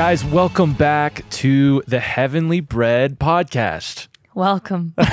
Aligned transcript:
Guys, 0.00 0.24
welcome 0.24 0.72
back 0.72 1.28
to 1.28 1.82
the 1.86 2.00
Heavenly 2.00 2.60
Bread 2.60 3.18
podcast. 3.18 4.08
Welcome. 4.34 4.94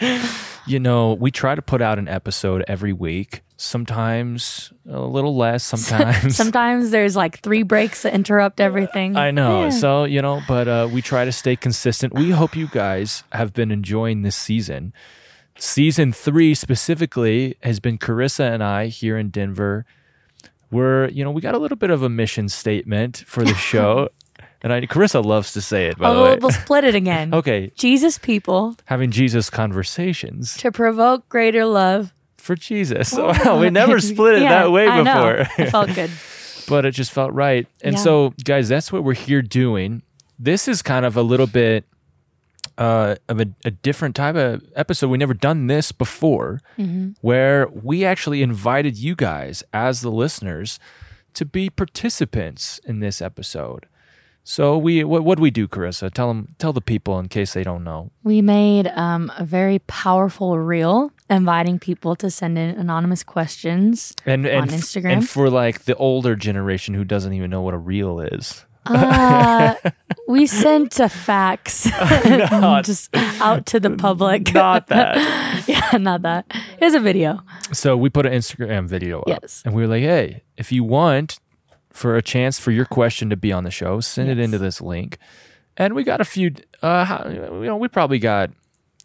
You 0.66 0.80
know, 0.80 1.12
we 1.12 1.30
try 1.30 1.54
to 1.54 1.62
put 1.62 1.80
out 1.80 2.00
an 2.00 2.08
episode 2.08 2.64
every 2.66 2.92
week, 2.92 3.42
sometimes 3.56 4.72
a 4.90 4.98
little 5.00 5.36
less, 5.36 5.62
sometimes. 5.76 6.34
Sometimes 6.34 6.90
there's 6.90 7.14
like 7.14 7.38
three 7.38 7.62
breaks 7.62 8.02
that 8.02 8.14
interrupt 8.14 8.60
everything. 8.60 9.14
I 9.14 9.30
know. 9.30 9.62
Yeah. 9.62 9.70
So, 9.70 10.02
you 10.02 10.20
know, 10.20 10.42
but 10.48 10.66
uh, 10.66 10.88
we 10.92 11.00
try 11.00 11.24
to 11.24 11.30
stay 11.30 11.54
consistent. 11.54 12.14
We 12.14 12.30
hope 12.30 12.56
you 12.56 12.66
guys 12.66 13.22
have 13.30 13.52
been 13.52 13.70
enjoying 13.70 14.22
this 14.22 14.34
season. 14.34 14.92
Season 15.56 16.12
three 16.12 16.52
specifically 16.52 17.56
has 17.62 17.78
been 17.78 17.96
Charissa 17.96 18.52
and 18.52 18.64
I 18.64 18.88
here 18.88 19.16
in 19.16 19.30
Denver. 19.30 19.86
We're, 20.70 21.08
you 21.08 21.24
know, 21.24 21.30
we 21.30 21.40
got 21.40 21.54
a 21.54 21.58
little 21.58 21.76
bit 21.76 21.90
of 21.90 22.02
a 22.02 22.08
mission 22.08 22.48
statement 22.48 23.24
for 23.26 23.44
the 23.44 23.54
show. 23.54 24.08
and 24.62 24.72
I, 24.72 24.80
Charissa 24.82 25.24
loves 25.24 25.52
to 25.52 25.60
say 25.60 25.86
it, 25.86 25.98
by 25.98 26.08
oh, 26.08 26.14
the 26.14 26.22
way. 26.22 26.28
we'll, 26.30 26.38
we'll 26.40 26.50
split 26.50 26.84
it 26.84 26.94
again. 26.94 27.32
Okay, 27.34 27.70
Jesus 27.76 28.18
people 28.18 28.76
having 28.86 29.10
Jesus 29.10 29.48
conversations 29.50 30.56
to 30.58 30.72
provoke 30.72 31.28
greater 31.28 31.64
love. 31.66 32.12
for 32.36 32.54
Jesus. 32.56 33.12
Wow, 33.12 33.60
we 33.60 33.70
never 33.70 34.00
split 34.00 34.36
it 34.36 34.42
Yeah, 34.42 34.62
that 34.64 34.72
way 34.72 34.88
I 34.88 35.02
know. 35.02 35.36
before. 35.44 35.64
It 35.64 35.70
felt 35.70 35.94
good. 35.94 36.10
but 36.68 36.84
it 36.84 36.92
just 36.92 37.12
felt 37.12 37.32
right. 37.32 37.66
And 37.82 37.94
Yeah. 37.96 38.02
so, 38.02 38.34
guys, 38.44 38.68
that's 38.68 38.90
what 38.92 39.04
we're 39.04 39.14
here 39.14 39.42
doing. 39.42 40.02
This 40.38 40.68
is 40.68 40.82
kind 40.82 41.06
of 41.06 41.16
a 41.16 41.22
little 41.22 41.46
bit 41.46 41.84
uh, 42.78 43.16
of 43.28 43.40
a, 43.40 43.46
a 43.64 43.70
different 43.70 44.14
type 44.16 44.36
of 44.36 44.62
episode. 44.74 45.08
We 45.08 45.18
never 45.18 45.34
done 45.34 45.66
this 45.66 45.92
before, 45.92 46.60
Mm-hmm. 46.78 47.12
where 47.20 47.68
we 47.68 48.04
actually 48.04 48.42
invited 48.42 48.96
you 48.96 49.14
guys 49.14 49.62
as 49.72 50.00
the 50.02 50.10
listeners 50.10 50.78
to 51.34 51.44
be 51.44 51.68
participants 51.70 52.78
in 52.84 53.00
this 53.00 53.20
episode. 53.22 53.86
So 54.44 54.78
we 54.78 55.02
what 55.02 55.24
what 55.24 55.40
we 55.40 55.50
do, 55.50 55.66
Charissa? 55.66 56.08
Tell 56.12 56.28
them, 56.28 56.54
tell 56.58 56.72
the 56.72 56.80
people 56.80 57.18
in 57.18 57.26
case 57.28 57.52
they 57.52 57.64
don't 57.64 57.82
know. 57.82 58.12
We 58.22 58.42
made 58.42 58.86
um, 58.94 59.32
a 59.36 59.44
very 59.44 59.80
powerful 59.88 60.56
reel 60.60 61.10
inviting 61.28 61.80
people 61.80 62.14
to 62.16 62.30
send 62.30 62.56
in 62.56 62.70
anonymous 62.78 63.24
questions. 63.24 64.14
And 64.24 64.46
and 64.46 64.62
On 64.62 64.68
f- 64.70 64.80
Instagram? 64.80 65.12
and 65.12 65.28
for 65.28 65.50
like 65.50 65.84
the 65.86 65.96
older 65.96 66.36
generation 66.36 66.94
who 66.94 67.02
doesn't 67.04 67.32
even 67.32 67.50
know 67.50 67.60
what 67.60 67.74
a 67.74 67.78
reel 67.78 68.20
is. 68.20 68.64
Uh, 68.88 69.74
we 70.28 70.46
sent 70.46 70.98
a 71.00 71.08
fax 71.08 71.84
just 72.82 73.08
out 73.40 73.66
to 73.66 73.80
the 73.80 73.90
public. 73.90 74.52
Not 74.54 74.86
that. 74.88 75.66
yeah, 75.68 75.98
not 75.98 76.22
that. 76.22 76.52
It's 76.80 76.94
a 76.94 77.00
video. 77.00 77.40
So 77.72 77.96
we 77.96 78.10
put 78.10 78.26
an 78.26 78.32
Instagram 78.32 78.86
video 78.88 79.20
up. 79.20 79.28
Yes. 79.28 79.62
And 79.64 79.74
we 79.74 79.82
were 79.82 79.88
like, 79.88 80.02
hey, 80.02 80.42
if 80.56 80.72
you 80.72 80.84
want 80.84 81.38
for 81.92 82.16
a 82.16 82.22
chance 82.22 82.58
for 82.58 82.70
your 82.70 82.84
question 82.84 83.30
to 83.30 83.36
be 83.36 83.52
on 83.52 83.64
the 83.64 83.70
show, 83.70 84.00
send 84.00 84.28
it 84.30 84.38
into 84.38 84.58
this 84.58 84.80
link. 84.80 85.18
And 85.76 85.94
we 85.94 86.04
got 86.04 86.20
a 86.20 86.24
few, 86.24 86.52
uh, 86.82 87.24
you 87.28 87.66
know, 87.66 87.76
we 87.76 87.88
probably 87.88 88.18
got 88.18 88.50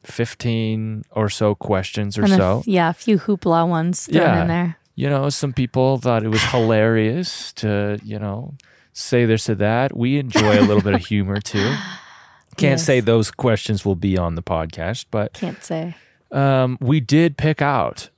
15 0.03 1.03
or 1.11 1.29
so 1.29 1.55
questions 1.55 2.17
or 2.17 2.23
a 2.23 2.27
so. 2.27 2.63
yeah, 2.65 2.89
a 2.89 2.93
few 2.93 3.17
hoopla 3.19 3.67
ones 3.67 4.07
thrown 4.07 4.21
Yeah. 4.23 4.41
in 4.41 4.47
there. 4.47 4.77
You 4.95 5.09
know, 5.09 5.29
some 5.29 5.53
people 5.53 5.97
thought 5.97 6.23
it 6.23 6.27
was 6.29 6.43
hilarious 6.43 7.53
to, 7.53 7.99
you 8.03 8.19
know, 8.19 8.53
say 8.94 9.26
this 9.26 9.49
or 9.49 9.55
that. 9.55 9.95
We 9.95 10.17
enjoy 10.17 10.60
a 10.60 10.65
little 10.65 10.82
bit 10.83 10.93
of 10.93 11.05
humor 11.05 11.39
too. 11.39 11.73
Can't 12.58 12.73
Yes. 12.80 12.86
say 12.86 12.99
those 12.99 13.32
questions 13.32 13.86
will 13.86 13.95
be 13.95 14.17
on 14.17 14.36
the 14.36 14.43
podcast, 14.43 15.05
but 15.11 15.33
Can't 15.33 15.64
say. 15.64 15.95
um, 16.32 16.77
we 16.82 16.99
did 16.99 17.38
pick 17.38 17.61
out 17.61 18.10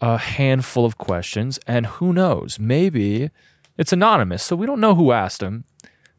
a 0.00 0.18
handful 0.18 0.84
of 0.84 0.98
questions, 0.98 1.58
and 1.66 1.86
who 1.86 2.12
knows, 2.12 2.58
maybe 2.58 3.30
it's 3.78 3.92
anonymous, 3.92 4.42
so 4.42 4.56
we 4.56 4.66
don't 4.66 4.80
know 4.80 4.94
who 4.96 5.12
asked 5.12 5.40
them. 5.40 5.64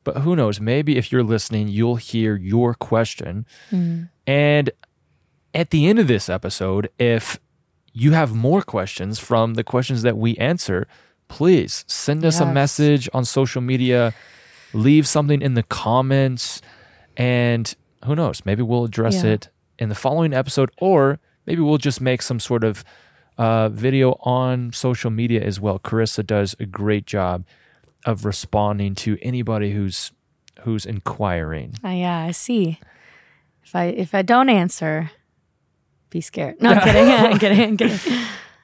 But 0.04 0.20
who 0.20 0.36
knows? 0.38 0.62
Maybe 0.62 0.98
if 0.98 1.12
you're 1.12 1.22
listening, 1.24 1.68
you'll 1.68 1.98
hear 1.98 2.38
your 2.38 2.74
question. 2.74 3.46
And 4.26 4.70
at 5.54 5.70
the 5.72 5.88
end 5.88 6.00
of 6.00 6.08
this 6.08 6.30
episode, 6.30 6.90
if 6.98 7.40
you 7.92 8.14
have 8.14 8.34
more 8.34 8.62
questions 8.62 9.20
from 9.20 9.56
the 9.56 9.64
questions 9.66 10.04
that 10.04 10.18
we 10.18 10.38
answer, 10.38 10.88
please 11.28 11.84
send 11.88 12.24
us 12.26 12.40
a 12.40 12.46
message 12.46 13.10
on 13.14 13.26
social 13.26 13.62
media, 13.62 14.14
leave 14.74 15.08
something 15.08 15.42
in 15.42 15.54
the 15.56 15.64
comments, 15.64 16.62
and 17.16 17.76
who 18.06 18.16
knows? 18.16 18.42
Maybe 18.46 18.62
we'll 18.64 18.86
address 18.86 19.24
Yeah. 19.24 19.32
it 19.32 19.50
in 19.80 19.90
the 19.90 19.96
following 19.96 20.34
episode, 20.34 20.72
or 20.80 21.20
maybe 21.46 21.62
we'll 21.62 21.78
just 21.78 22.02
make 22.02 22.22
some 22.22 22.40
sort 22.40 22.64
of 22.64 22.84
uh, 23.38 23.70
video 23.70 24.14
on 24.22 24.72
social 24.74 25.12
media 25.12 25.42
as 25.44 25.60
well. 25.60 25.80
Charissa 25.80 26.26
does 26.26 26.56
a 26.60 26.66
great 26.66 27.06
job 27.06 27.46
of 28.06 28.26
responding 28.26 28.96
to 28.96 29.18
anybody 29.22 29.72
who's 29.74 30.12
who's 30.62 30.86
inquiring. 30.86 31.74
Uh, 31.84 31.90
yeah, 31.90 32.18
I 32.20 32.32
see. 32.32 32.80
If 33.64 33.76
I 33.76 33.86
if 33.86 34.16
I 34.16 34.22
don't 34.24 34.50
answer, 34.50 35.12
be 36.10 36.22
scared. 36.22 36.60
No, 36.62 36.72
I'm 36.72 36.82
kidding. 36.82 37.08
I'm 37.10 37.38
kidding. 37.38 37.62
I'm 37.72 37.78
kidding. 37.78 38.00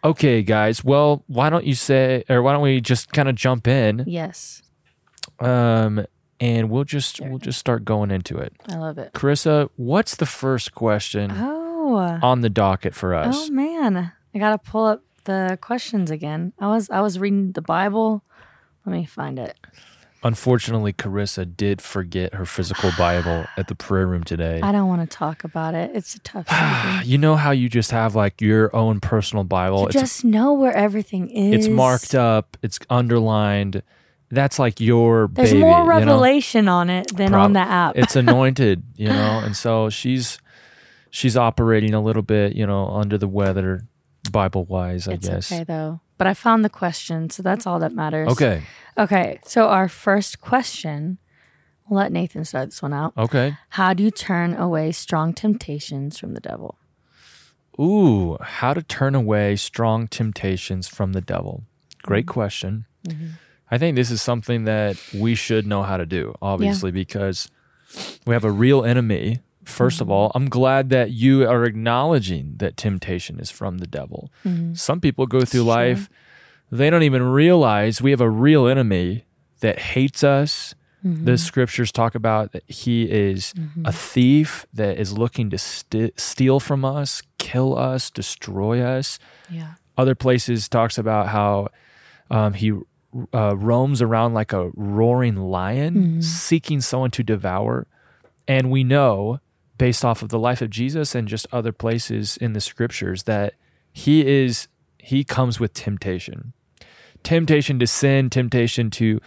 Okay, 0.03 0.43
guys. 0.43 0.83
Well, 0.83 1.23
why 1.27 1.49
don't 1.49 1.65
you 1.65 1.75
say, 1.75 2.23
or 2.29 2.41
why 2.41 2.53
don't 2.53 2.61
we 2.61 2.81
just 2.81 3.11
kind 3.13 3.29
of 3.29 3.35
jump 3.35 3.67
in, 3.67 4.03
Yes, 4.07 4.61
um, 5.39 6.05
and 6.39 6.69
we'll 6.69 6.83
just 6.83 7.21
we'll 7.21 7.37
just 7.39 7.57
start 7.59 7.85
going 7.85 8.11
into 8.11 8.37
it. 8.37 8.53
I 8.69 8.75
love 8.75 8.97
it. 8.97 9.13
Charissa, 9.13 9.69
what's 9.77 10.15
the 10.15 10.25
first 10.25 10.73
question 10.73 11.31
Oh, 11.33 11.95
on 12.21 12.41
the 12.41 12.49
docket 12.49 12.93
for 12.93 13.13
us? 13.13 13.35
oh 13.49 13.51
man, 13.51 14.11
I 14.35 14.37
gotta 14.39 14.57
pull 14.57 14.85
up 14.85 15.03
the 15.25 15.57
questions 15.61 16.11
again. 16.11 16.51
I 16.59 16.67
was 16.67 16.89
I 16.89 16.99
was 17.01 17.17
reading 17.19 17.53
the 17.53 17.61
Bible. 17.61 18.23
Let 18.85 18.91
me 18.93 19.05
find 19.05 19.39
it. 19.39 19.55
Unfortunately, 20.23 20.93
Charissa 20.93 21.45
did 21.57 21.81
forget 21.81 22.33
her 22.35 22.45
physical 22.45 22.91
Bible 22.97 23.45
at 23.57 23.67
the 23.67 23.75
prayer 23.75 24.07
room 24.07 24.23
today. 24.23 24.61
I 24.63 24.71
don't 24.71 24.87
want 24.87 25.01
to 25.09 25.17
talk 25.17 25.43
about 25.43 25.75
it. 25.75 25.91
It's 25.93 26.15
a 26.15 26.19
tough 26.19 26.47
season. 26.49 27.09
You 27.11 27.17
know 27.17 27.35
how 27.35 27.51
you 27.51 27.67
just 27.69 27.91
have 27.91 28.15
like 28.15 28.39
your 28.41 28.73
own 28.75 28.99
personal 29.01 29.43
Bible. 29.43 29.79
you 29.81 29.85
It's 29.87 29.95
just 29.95 30.23
know 30.25 30.53
where 30.53 30.73
everything 30.73 31.29
is. 31.29 31.65
it's 31.65 31.67
marked 31.67 32.15
up, 32.15 32.57
it's 32.61 32.79
underlined. 32.89 33.83
That's 34.31 34.57
like 34.57 34.79
your 34.79 35.27
There's 35.31 35.51
baby. 35.51 35.61
more 35.61 35.79
you 35.79 35.83
know? 35.83 35.89
revelation 35.89 36.67
on 36.67 36.89
it 36.89 37.15
than 37.15 37.31
Prob- 37.31 37.43
on 37.43 37.53
the 37.53 37.59
app. 37.59 37.95
It's 37.97 38.15
anointed, 38.15 38.81
you 38.95 39.07
know, 39.09 39.41
and 39.43 39.55
so 39.55 39.89
she's 39.89 40.39
she's 41.11 41.37
operating 41.37 41.93
a 41.93 42.01
little 42.01 42.23
bit, 42.23 42.55
you 42.55 42.65
know, 42.65 42.87
under 42.87 43.17
the 43.19 43.27
weather, 43.27 43.85
Bible 44.31 44.65
wise, 44.65 45.07
I 45.07 45.13
it's 45.13 45.27
guess. 45.27 45.51
okay 45.51 45.63
though. 45.65 45.99
But 46.17 46.27
I 46.27 46.33
found 46.33 46.63
the 46.63 46.69
question, 46.69 47.29
so 47.29 47.41
that's 47.43 47.65
all 47.67 47.79
that 47.79 47.93
matters. 47.93 48.29
Okay. 48.29 48.63
Okay, 48.97 49.39
so 49.43 49.67
our 49.69 49.87
first 49.89 50.39
question, 50.39 51.17
we'll 51.89 51.99
let 51.99 52.11
Nathan 52.11 52.45
start 52.45 52.69
this 52.69 52.81
one 52.81 52.93
out. 52.93 53.13
Okay. 53.17 53.57
How 53.69 53.93
do 53.93 54.03
you 54.03 54.11
turn 54.11 54.53
away 54.55 54.91
strong 54.91 55.33
temptations 55.33 56.19
from 56.19 56.33
the 56.35 56.39
devil? 56.39 56.77
Ooh, 57.79 58.37
how 58.39 58.73
to 58.75 58.83
turn 58.83 59.15
away 59.15 59.55
strong 59.55 60.07
temptations 60.07 60.87
from 60.87 61.13
the 61.13 61.21
devil. 61.21 61.63
Great 62.03 62.25
Mm-hmm. 62.25 62.31
question. 62.33 62.85
I 63.71 63.77
think 63.79 63.95
this 63.95 64.11
is 64.11 64.21
something 64.21 64.65
that 64.65 64.97
we 65.15 65.33
should 65.33 65.65
know 65.65 65.81
how 65.81 65.97
to 65.97 66.05
do, 66.05 66.35
obviously, 66.41 66.91
because 66.91 67.49
we 68.27 68.33
have 68.35 68.43
a 68.45 68.51
real 68.51 68.85
enemy. 68.85 69.39
1st 69.65 70.01
of 70.01 70.09
all, 70.09 70.31
I'm 70.35 70.49
glad 70.49 70.89
that 70.89 71.11
you 71.11 71.47
are 71.49 71.63
acknowledging 71.63 72.55
that 72.57 72.77
temptation 72.77 73.39
is 73.39 73.49
from 73.51 73.77
the 73.79 73.87
devil. 73.87 74.31
Some 74.73 74.99
people 74.99 75.25
go 75.27 75.41
through 75.41 75.61
true. 75.61 75.69
life, 75.69 76.09
they 76.71 76.89
don't 76.89 77.03
even 77.03 77.23
realize 77.23 78.01
we 78.01 78.11
have 78.11 78.21
a 78.21 78.29
real 78.29 78.67
enemy 78.67 79.25
that 79.61 79.79
hates 79.79 80.23
us. 80.23 80.75
The 81.05 81.37
scriptures 81.37 81.91
talk 81.91 82.15
about 82.15 82.53
that 82.53 82.63
he 82.69 83.03
is 83.11 83.53
a 83.83 83.91
thief 83.91 84.65
that 84.73 84.97
is 84.97 85.17
looking 85.17 85.49
to 85.49 85.57
st- 85.57 86.17
steal 86.17 86.61
from 86.61 86.85
us, 86.85 87.21
kill 87.37 87.77
us, 87.77 88.09
destroy 88.09 88.81
us 88.81 89.19
Yeah. 89.49 89.73
other 89.97 90.15
places 90.15 90.69
talks 90.69 90.97
about 90.97 91.27
how 91.27 91.67
um, 92.31 92.53
he 92.53 92.71
uh, 93.33 93.55
roams 93.57 94.01
around 94.01 94.33
like 94.33 94.53
a 94.53 94.71
roaring 94.75 95.35
lion 95.35 96.21
seeking 96.21 96.79
someone 96.81 97.11
to 97.11 97.21
devour 97.21 97.85
and 98.47 98.71
we 98.71 98.83
know 98.85 99.39
based 99.83 100.05
off 100.05 100.21
of 100.21 100.29
the 100.29 100.39
life 100.39 100.61
of 100.61 100.69
jesus 100.69 101.15
and 101.15 101.27
just 101.27 101.45
other 101.51 101.71
places 101.71 102.37
in 102.37 102.53
the 102.53 102.61
scriptures 102.61 103.23
that 103.23 103.53
he 103.91 104.25
is 104.25 104.67
he 104.97 105.23
comes 105.23 105.59
with 105.59 105.73
temptation 105.73 106.53
temptation 107.23 107.79
to 107.79 107.87
sin 107.87 108.29
temptation 108.29 108.89
to 108.89 109.19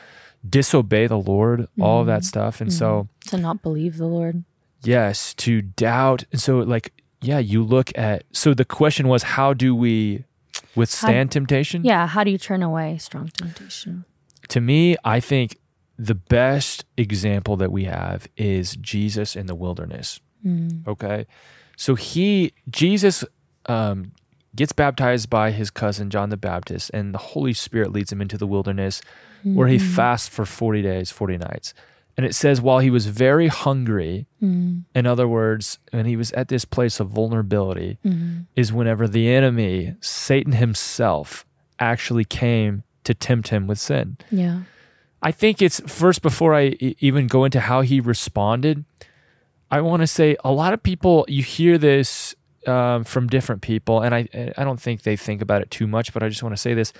disobey 0.48 1.06
the 1.06 1.18
lord 1.18 1.68
all 1.80 2.00
of 2.00 2.06
that 2.06 2.20
mm-hmm. 2.20 2.26
stuff 2.26 2.60
and 2.60 2.70
mm-hmm. 2.70 2.78
so 2.78 3.08
To 3.26 3.38
not 3.38 3.62
believe 3.62 3.96
the 3.96 4.06
Lord. 4.06 4.44
Yes, 4.82 5.34
to 5.34 5.62
doubt. 5.62 6.24
And 6.30 6.40
so, 6.40 6.58
like, 6.58 6.92
yeah, 7.20 7.38
you 7.38 7.62
look 7.62 7.96
at. 7.98 8.24
So 8.32 8.54
the 8.54 8.64
question 8.64 9.08
was, 9.08 9.24
how 9.24 9.52
do 9.52 9.74
we 9.74 10.24
withstand 10.74 11.32
temptation? 11.32 11.84
Yeah. 11.84 12.06
How 12.06 12.22
do 12.24 12.30
you 12.30 12.38
turn 12.38 12.62
away 12.62 12.98
strong 12.98 13.28
temptation? 13.28 14.04
To 14.48 14.60
me, 14.60 14.96
I 15.04 15.18
think 15.20 15.58
the 15.98 16.14
best 16.14 16.84
example 16.96 17.56
that 17.56 17.72
we 17.72 17.84
have 17.84 18.28
is 18.36 18.76
Jesus 18.76 19.34
in 19.34 19.46
the 19.46 19.54
wilderness. 19.54 20.20
Mm. 20.46 20.86
Okay. 20.86 21.26
So 21.76 21.94
he, 21.94 22.52
Jesus, 22.70 23.24
um, 23.66 24.12
gets 24.54 24.72
baptized 24.72 25.28
by 25.28 25.50
his 25.50 25.70
cousin 25.70 26.08
John 26.08 26.30
the 26.30 26.36
Baptist, 26.36 26.90
and 26.94 27.12
the 27.12 27.18
Holy 27.18 27.52
Spirit 27.52 27.92
leads 27.92 28.10
him 28.10 28.22
into 28.22 28.38
the 28.38 28.46
wilderness 28.46 29.02
where 29.54 29.68
he 29.68 29.76
mm-hmm. 29.76 29.94
fasts 29.94 30.28
for 30.28 30.44
40 30.44 30.82
days, 30.82 31.10
40 31.12 31.38
nights. 31.38 31.72
And 32.16 32.24
it 32.24 32.34
says, 32.34 32.60
while 32.60 32.78
he 32.78 32.90
was 32.90 33.06
very 33.06 33.48
hungry, 33.48 34.26
mm. 34.42 34.82
in 34.94 35.06
other 35.06 35.28
words, 35.28 35.78
when 35.90 36.06
he 36.06 36.16
was 36.16 36.32
at 36.32 36.48
this 36.48 36.64
place 36.64 36.98
of 36.98 37.10
vulnerability, 37.10 37.98
mm-hmm. 38.04 38.40
is 38.56 38.72
whenever 38.72 39.06
the 39.06 39.28
enemy, 39.28 39.94
Satan 40.00 40.52
himself, 40.52 41.44
actually 41.78 42.24
came 42.24 42.84
to 43.04 43.12
tempt 43.12 43.48
him 43.48 43.66
with 43.66 43.78
sin. 43.78 44.16
Yeah. 44.30 44.62
I 45.22 45.30
think 45.30 45.60
it's 45.60 45.80
first 45.80 46.22
before 46.22 46.54
I 46.54 46.76
even 46.80 47.26
go 47.26 47.44
into 47.44 47.60
how 47.60 47.82
he 47.82 48.00
responded. 48.00 48.84
I 49.70 49.80
want 49.80 50.02
to 50.02 50.06
say 50.06 50.36
a 50.44 50.52
lot 50.52 50.72
of 50.72 50.82
people 50.82 51.24
you 51.28 51.42
hear 51.42 51.78
this 51.78 52.34
um, 52.66 53.04
from 53.04 53.26
different 53.28 53.62
people, 53.62 54.00
and 54.00 54.14
I 54.14 54.28
I 54.56 54.64
don't 54.64 54.80
think 54.80 55.02
they 55.02 55.16
think 55.16 55.42
about 55.42 55.62
it 55.62 55.70
too 55.70 55.86
much, 55.86 56.12
but 56.12 56.22
I 56.22 56.28
just 56.28 56.42
want 56.42 56.54
to 56.54 56.60
say 56.60 56.74
this. 56.74 56.92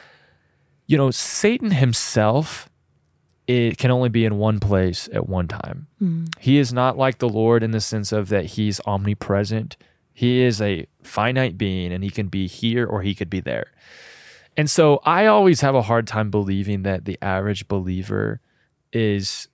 You 0.87 0.97
know, 0.97 1.11
Satan 1.11 1.73
himself 1.73 2.71
it 3.47 3.79
can 3.79 3.91
only 3.91 4.09
be 4.09 4.25
in 4.25 4.39
one 4.39 4.59
place 4.59 5.09
at 5.13 5.29
one 5.29 5.47
time. 5.49 5.87
He 6.41 6.59
is 6.59 6.73
not 6.73 6.99
like 6.99 7.19
the 7.19 7.29
Lord 7.29 7.63
in 7.63 7.71
the 7.71 7.81
sense 7.81 8.13
of 8.13 8.29
that 8.29 8.47
he's 8.47 8.81
omnipresent. 8.87 9.77
He 10.13 10.43
is 10.43 10.61
a 10.61 10.87
finite 11.03 11.57
being 11.57 11.93
and 11.93 12.03
he 12.03 12.11
can 12.11 12.27
be 12.29 12.47
here 12.47 12.87
or 12.87 13.03
he 13.03 13.15
could 13.15 13.31
be 13.31 13.41
there. 13.41 13.71
And 14.57 14.69
so 14.69 15.01
I 15.05 15.27
always 15.27 15.61
have 15.61 15.75
a 15.75 15.83
hard 15.83 16.07
time 16.07 16.31
believing 16.31 16.83
that 16.83 17.05
the 17.05 17.19
average 17.23 17.69
believer 17.69 18.41
is 18.93 19.49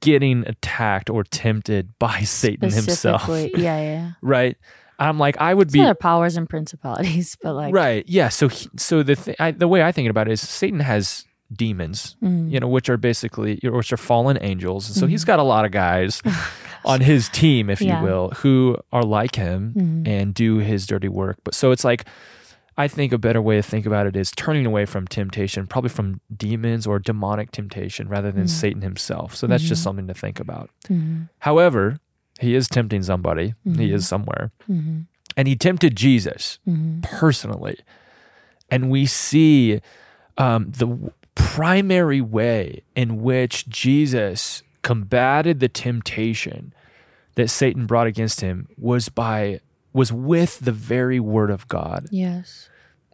getting 0.00 0.44
attacked 0.46 1.10
or 1.10 1.24
tempted 1.24 1.98
by 1.98 2.20
Satan 2.24 2.70
himself. 2.70 3.26
Yeah, 3.28 3.80
yeah. 3.80 4.10
Right? 4.22 4.56
I'm 4.98 5.18
like 5.18 5.36
I 5.40 5.52
would 5.54 5.66
It's 5.68 5.72
be 5.72 5.80
other 5.80 5.94
powers 5.94 6.36
and 6.36 6.48
principalities, 6.48 7.36
but 7.42 7.54
like, 7.54 7.74
right. 7.74 8.04
Yeah. 8.08 8.28
So 8.28 8.48
he, 8.48 8.68
so 8.76 9.02
the 9.02 9.16
th- 9.16 9.36
I, 9.40 9.50
the 9.50 9.66
way 9.68 9.82
I 9.82 9.90
think 9.92 10.08
about 10.08 10.28
it 10.28 10.32
is 10.32 10.40
Satan 10.40 10.80
has 10.80 11.24
demons, 11.52 12.16
Mm. 12.22 12.50
you 12.50 12.60
know, 12.60 12.68
which 12.68 12.88
are 12.88 12.96
basically 12.96 13.58
which 13.62 13.92
are 13.92 13.96
fallen 13.96 14.38
angels. 14.40 14.88
And 14.88 14.96
so 14.96 15.06
he's 15.06 15.24
got 15.24 15.38
a 15.38 15.42
lot 15.42 15.64
of 15.64 15.72
guys 15.72 16.22
Oh, 16.24 16.50
on 16.84 17.00
his 17.00 17.28
team, 17.28 17.70
if 17.70 17.80
Yeah. 17.80 18.00
you 18.00 18.06
will, 18.06 18.30
who 18.36 18.76
are 18.92 19.02
like 19.02 19.34
him 19.36 19.74
Mhm. 19.76 20.08
and 20.08 20.32
do 20.34 20.58
his 20.58 20.86
dirty 20.86 21.08
work. 21.08 21.38
But 21.44 21.54
so 21.54 21.70
it's 21.72 21.84
like 21.84 22.04
I 22.76 22.88
think 22.88 23.12
a 23.12 23.18
better 23.18 23.40
way 23.40 23.56
to 23.56 23.62
think 23.62 23.86
about 23.86 24.06
it 24.06 24.16
is 24.16 24.32
turning 24.32 24.66
away 24.66 24.84
from 24.84 25.06
temptation, 25.06 25.66
probably 25.66 25.90
from 25.90 26.20
demons 26.36 26.86
or 26.86 26.98
demonic 26.98 27.52
temptation 27.52 28.08
rather 28.08 28.32
than 28.32 28.44
Mm. 28.44 28.50
Satan 28.50 28.82
himself. 28.82 29.36
So 29.36 29.46
that's 29.46 29.62
just 29.62 29.80
Mhm. 29.80 29.84
something 29.84 30.06
to 30.08 30.14
think 30.14 30.40
about. 30.40 30.70
Mhm. 30.88 31.28
However, 31.40 31.98
he 32.40 32.54
is 32.56 32.66
tempting 32.68 33.02
somebody. 33.04 33.54
He 33.76 33.92
is 33.92 34.08
somewhere. 34.08 34.50
Mhm. 34.70 35.04
And 35.36 35.46
he 35.48 35.54
tempted 35.54 35.94
Jesus 35.96 36.58
Mhm. 36.68 37.02
personally. 37.02 37.76
And 38.70 38.90
we 38.90 39.06
see 39.06 39.80
um, 40.36 40.72
the 40.72 41.12
primary 41.36 42.20
way 42.20 42.82
in 42.96 43.22
which 43.22 43.68
Jesus 43.68 44.64
combated 44.82 45.60
the 45.60 45.68
temptation 45.68 46.74
that 47.36 47.50
Satan 47.50 47.86
brought 47.86 48.08
against 48.08 48.40
him 48.40 48.66
was 48.76 49.08
by 49.08 49.60
was 49.94 50.12
with 50.12 50.58
the 50.58 50.72
very 50.72 51.18
word 51.18 51.50
of 51.50 51.66
God. 51.68 52.06
Yes. 52.10 52.68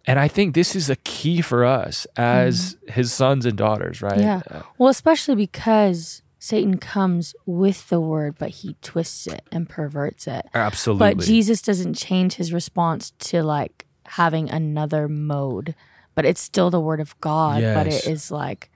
And 0.07 0.19
I 0.19 0.27
think 0.27 0.55
this 0.55 0.75
is 0.75 0.91
a 0.91 0.97
key 0.97 1.43
for 1.43 1.65
us 1.65 2.07
as 2.17 2.75
mm-hmm. 2.75 2.93
his 2.93 3.13
sons 3.13 3.47
and 3.47 3.57
daughters, 3.57 4.03
right? 4.03 4.19
Yeah. 4.19 4.43
Well, 4.79 4.89
especially 4.89 5.37
because 5.37 6.23
Satan 6.39 6.79
comes 6.79 7.35
with 7.45 7.89
the 7.91 8.01
word, 8.01 8.37
but 8.39 8.49
he 8.49 8.77
twists 8.81 9.27
it 9.27 9.43
and 9.53 9.69
perverts 9.69 10.27
it. 10.27 10.47
absolutely. 10.55 11.15
But 11.15 11.25
Jesus 11.25 11.61
doesn't 11.61 11.95
change 11.95 12.35
his 12.35 12.53
response 12.53 13.13
to 13.21 13.43
like 13.43 13.87
having 14.07 14.51
another 14.51 15.07
mode, 15.07 15.75
but 16.15 16.25
it's 16.25 16.41
still 16.41 16.71
the 16.71 16.81
word 16.81 17.01
of 17.01 17.19
God, 17.21 17.63
but 17.63 17.87
it 17.87 18.07
is 18.07 18.31
like 18.31 18.71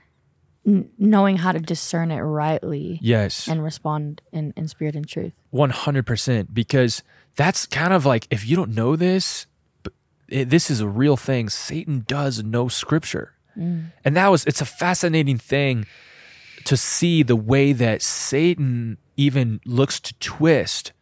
n- 0.67 0.91
knowing 0.99 1.39
how 1.39 1.53
to 1.53 1.59
discern 1.59 2.11
it 2.11 2.21
rightly 2.21 2.99
yes. 3.01 3.49
and 3.49 3.65
respond 3.65 4.21
in, 4.31 4.53
in 4.57 4.69
spirit 4.69 4.95
and 4.95 5.09
truth. 5.09 5.33
100% 5.53 6.49
because 6.53 7.03
that's 7.37 7.67
kind 7.67 7.93
of 7.93 8.07
like 8.07 8.27
if 8.31 8.47
you 8.47 8.57
don't 8.57 8.75
know 8.75 8.97
this 8.97 9.47
it, 10.29 10.51
this 10.51 10.71
is 10.71 10.81
a 10.81 10.89
real 10.89 11.17
thing. 11.17 11.49
Satan 11.49 12.05
does 12.07 12.43
know 12.43 12.69
scripture. 12.69 13.33
And 14.05 14.17
that 14.17 14.29
was 14.29 14.45
it's 14.47 14.61
a 14.61 14.67
fascinating 14.67 15.39
thing 15.39 15.87
to 16.65 16.77
see 16.77 17.23
the 17.23 17.37
way 17.37 17.73
that 17.73 18.03
satan 18.03 18.99
even 19.17 19.61
looks 19.65 20.01
to 20.01 20.15
twist 20.15 20.93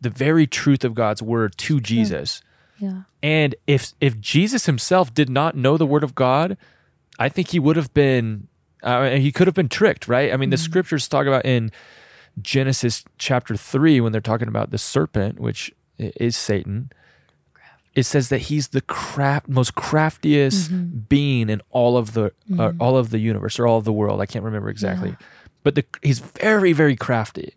the 0.00 0.10
very 0.10 0.46
truth 0.46 0.84
of 0.84 0.94
god's 0.94 1.22
word 1.22 1.56
to 1.56 1.80
jesus. 1.80 2.42
Yeah. 2.78 3.02
and 3.22 3.54
if 3.66 3.92
if 4.00 4.20
jesus 4.20 4.66
himself 4.66 5.14
did 5.14 5.30
not 5.30 5.56
know 5.56 5.78
the 5.78 5.86
word 5.86 6.04
of 6.04 6.14
god 6.14 6.58
i 7.18 7.28
think 7.30 7.48
he 7.48 7.58
would 7.60 7.76
have 7.76 7.94
been 7.94 8.48
uh, 8.82 9.10
he 9.10 9.32
could 9.32 9.46
have 9.46 9.54
been 9.54 9.68
tricked 9.70 10.06
right? 10.06 10.32
I 10.32 10.36
mean 10.36 10.50
the 10.50 10.58
scriptures 10.58 11.08
talk 11.08 11.26
about 11.26 11.46
in 11.46 11.70
Genesis 12.40 13.04
chapter 13.16 13.56
3 13.56 14.00
when 14.00 14.10
they're 14.12 14.20
talking 14.20 14.48
about 14.48 14.70
the 14.70 14.78
serpent 14.78 15.38
which 15.38 15.72
is 15.98 16.36
Satan. 16.36 16.90
It 17.94 18.04
says 18.04 18.30
that 18.30 18.38
he's 18.38 18.68
the 18.68 18.80
craft 18.80 19.48
most 19.48 19.74
craftiest 19.74 20.70
being 21.08 21.50
in 21.50 21.60
all 21.70 21.96
of 21.98 22.14
the 22.14 22.32
uh, 22.58 22.72
all 22.80 22.96
of 22.96 23.10
the 23.10 23.18
universe 23.18 23.58
or 23.58 23.66
all 23.66 23.76
of 23.78 23.84
the 23.84 23.92
world. 23.92 24.20
I 24.20 24.26
can't 24.26 24.44
remember 24.44 24.70
exactly. 24.70 25.14
But 25.62 25.74
the, 25.74 25.84
he's 26.02 26.18
very 26.18 26.72
very 26.72 26.96
crafty. 26.96 27.52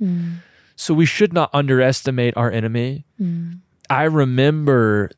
So 0.76 0.94
we 0.94 1.06
should 1.06 1.32
not 1.32 1.50
underestimate 1.54 2.36
our 2.36 2.52
enemy. 2.52 3.06
I 3.90 4.04
remember 4.04 5.12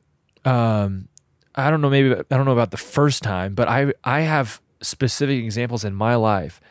um 0.46 1.08
I 1.56 1.72
don't 1.72 1.82
know 1.82 1.90
maybe 1.90 2.14
I 2.14 2.36
don't 2.38 2.46
know 2.46 2.52
about 2.52 2.70
the 2.72 2.78
first 2.78 3.24
time 3.24 3.56
but 3.56 3.68
I 3.68 3.94
I 4.04 4.22
have 4.22 4.62
specific 4.82 5.44
examples 5.44 5.84
in 5.84 5.96
my 5.96 6.14
life 6.16 6.62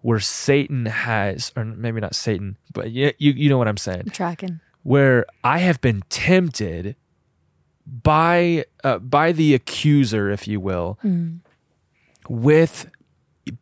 where 0.00 0.18
Satan 0.18 0.86
has, 0.86 1.52
or 1.54 1.64
maybe 1.64 2.00
not 2.00 2.14
Satan, 2.14 2.56
but 2.72 2.90
you, 2.90 3.12
you, 3.18 3.32
you 3.32 3.48
know 3.48 3.56
what 3.58 3.68
I'm 3.68 3.76
saying, 3.76 4.06
tracking. 4.12 4.60
Where 4.82 5.26
I 5.44 5.58
have 5.58 5.80
been 5.80 6.02
tempted 6.08 6.96
by 7.86 8.64
uh, 8.84 8.98
by 8.98 9.32
the 9.32 9.54
accuser, 9.54 10.30
if 10.30 10.46
you 10.46 10.60
will, 10.60 10.98
with 12.28 12.90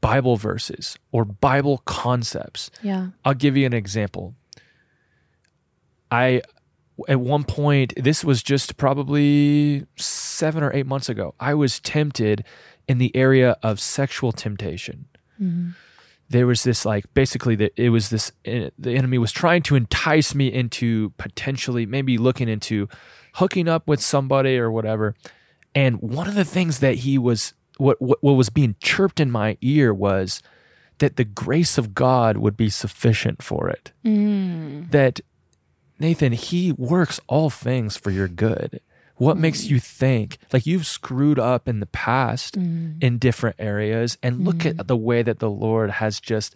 Bible 0.01 0.37
verses 0.37 0.99
or 1.13 1.25
Bible 1.25 1.79
concepts. 1.85 2.71
Yeah. 2.83 3.09
I'll 3.25 3.35
give 3.35 3.57
you 3.57 3.67
an 3.67 3.73
example. 3.73 4.35
I 6.11 6.43
at 7.09 7.21
one 7.21 7.45
point 7.45 7.95
this 7.97 8.25
was 8.25 8.43
just 8.43 8.77
probably 8.77 9.87
7 9.97 10.63
or 10.63 10.71
8 10.75 10.87
months 10.87 11.09
ago. 11.09 11.35
I 11.41 11.55
was 11.55 11.81
tempted 11.81 12.45
in 12.87 12.99
the 12.99 13.15
area 13.17 13.57
of 13.63 13.81
sexual 13.81 14.33
temptation. 14.33 15.07
There 16.31 16.47
was 16.47 16.63
this 16.63 16.87
like 16.87 17.13
basically 17.13 17.57
that 17.57 17.73
it 17.77 17.91
was 17.91 18.09
this 18.09 18.33
eh, 18.45 18.71
the 18.79 18.95
enemy 18.95 19.19
was 19.19 19.33
trying 19.33 19.63
to 19.65 19.77
entice 19.77 20.35
me 20.35 20.47
into 20.47 21.11
potentially 21.19 21.87
maybe 21.87 22.17
looking 22.19 22.49
into 22.49 22.89
hooking 23.35 23.69
up 23.69 23.87
with 23.87 24.01
somebody 24.01 24.57
or 24.57 24.71
whatever. 24.71 25.15
And 25.75 26.01
one 26.01 26.29
of 26.29 26.35
the 26.35 26.45
things 26.45 26.79
that 26.81 26.97
he 26.97 27.19
was 27.19 27.55
what 27.79 28.01
what, 28.01 28.19
what 28.23 28.33
was 28.33 28.49
being 28.49 28.77
chirped 28.81 29.21
in 29.21 29.31
my 29.31 29.59
ear 29.61 29.93
was 29.93 30.43
that 30.99 31.17
the 31.17 31.25
grace 31.25 31.79
of 31.79 31.95
God 31.95 32.37
would 32.37 32.57
be 32.57 32.71
sufficient 32.71 33.43
for 33.43 33.69
it. 33.69 33.93
That 34.91 35.21
Nathan, 35.99 36.33
he 36.33 36.73
works 36.73 37.21
all 37.27 37.51
things 37.51 37.97
for 37.97 38.11
your 38.11 38.29
good. 38.29 38.81
What 39.21 39.37
makes 39.37 39.65
you 39.67 39.79
think 39.79 40.39
like 40.53 40.67
you've 40.67 40.87
screwed 40.87 41.39
up 41.39 41.69
in 41.69 41.81
the 41.81 41.87
past 41.87 42.59
mm-hmm. 42.59 42.99
in 43.01 43.19
different 43.19 43.57
areas 43.59 44.17
and 44.23 44.45
look 44.45 44.65
at 44.65 44.77
mm-hmm. 44.77 44.87
the 44.87 44.97
way 44.97 45.23
that 45.23 45.39
the 45.39 45.51
Lord 45.51 45.91
has 45.91 46.21
just 46.21 46.55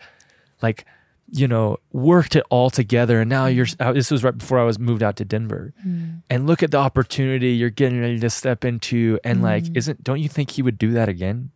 like 0.62 0.84
you 1.30 1.48
know 1.48 1.78
worked 1.92 2.36
it 2.36 2.44
all 2.50 2.70
together 2.70 3.20
and 3.20 3.30
now 3.30 3.46
you're 3.46 3.66
uh, 3.80 3.92
this 3.92 4.10
was 4.10 4.22
right 4.22 4.36
before 4.36 4.58
I 4.58 4.64
was 4.64 4.78
moved 4.78 5.02
out 5.02 5.16
to 5.16 5.24
Denver. 5.24 5.72
Mm-hmm. 5.86 6.18
And 6.30 6.46
look 6.46 6.62
at 6.62 6.70
the 6.70 6.78
opportunity 6.78 7.50
you're 7.52 7.70
getting 7.70 8.00
ready 8.00 8.18
to 8.18 8.30
step 8.30 8.64
into 8.64 9.18
and 9.24 9.42
like 9.42 9.64
isn't 9.74 10.02
don't 10.02 10.20
you 10.20 10.28
think 10.28 10.52
he 10.52 10.62
would 10.62 10.78
do 10.78 10.92
that 10.92 11.08
again? 11.08 11.50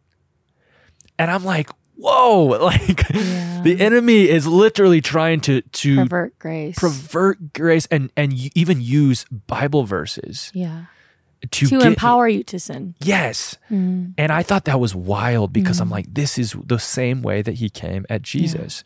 And 1.18 1.30
I'm 1.30 1.44
like, 1.44 1.70
"Whoa, 1.96 2.44
like 2.62 3.08
Yeah. 3.10 3.60
the 3.62 3.80
enemy 3.80 4.28
is 4.28 4.46
literally 4.46 5.00
trying 5.00 5.40
to 5.42 5.62
to 5.62 5.96
Pervert 5.96 6.38
grace. 6.38 6.78
pervert 6.78 7.52
grace 7.52 7.86
and 7.90 8.10
and 8.16 8.32
even 8.54 8.80
use 8.80 9.24
Bible 9.46 9.84
verses 9.84 10.50
yeah. 10.54 10.84
To, 11.50 11.66
To 11.66 11.78
get- 11.78 11.86
empower 11.86 12.28
you 12.28 12.42
to 12.44 12.58
sin. 12.58 12.94
Yes, 13.00 13.56
Mm. 13.70 14.12
and 14.18 14.32
I 14.32 14.42
thought 14.42 14.64
that 14.64 14.80
was 14.80 14.94
wild 14.94 15.52
because 15.52 15.80
I'm 15.80 15.90
like, 15.90 16.06
this 16.12 16.38
is 16.38 16.56
the 16.66 16.78
same 16.78 17.22
way 17.22 17.42
that 17.42 17.54
he 17.54 17.68
came 17.70 18.04
at 18.10 18.22
Jesus, 18.22 18.82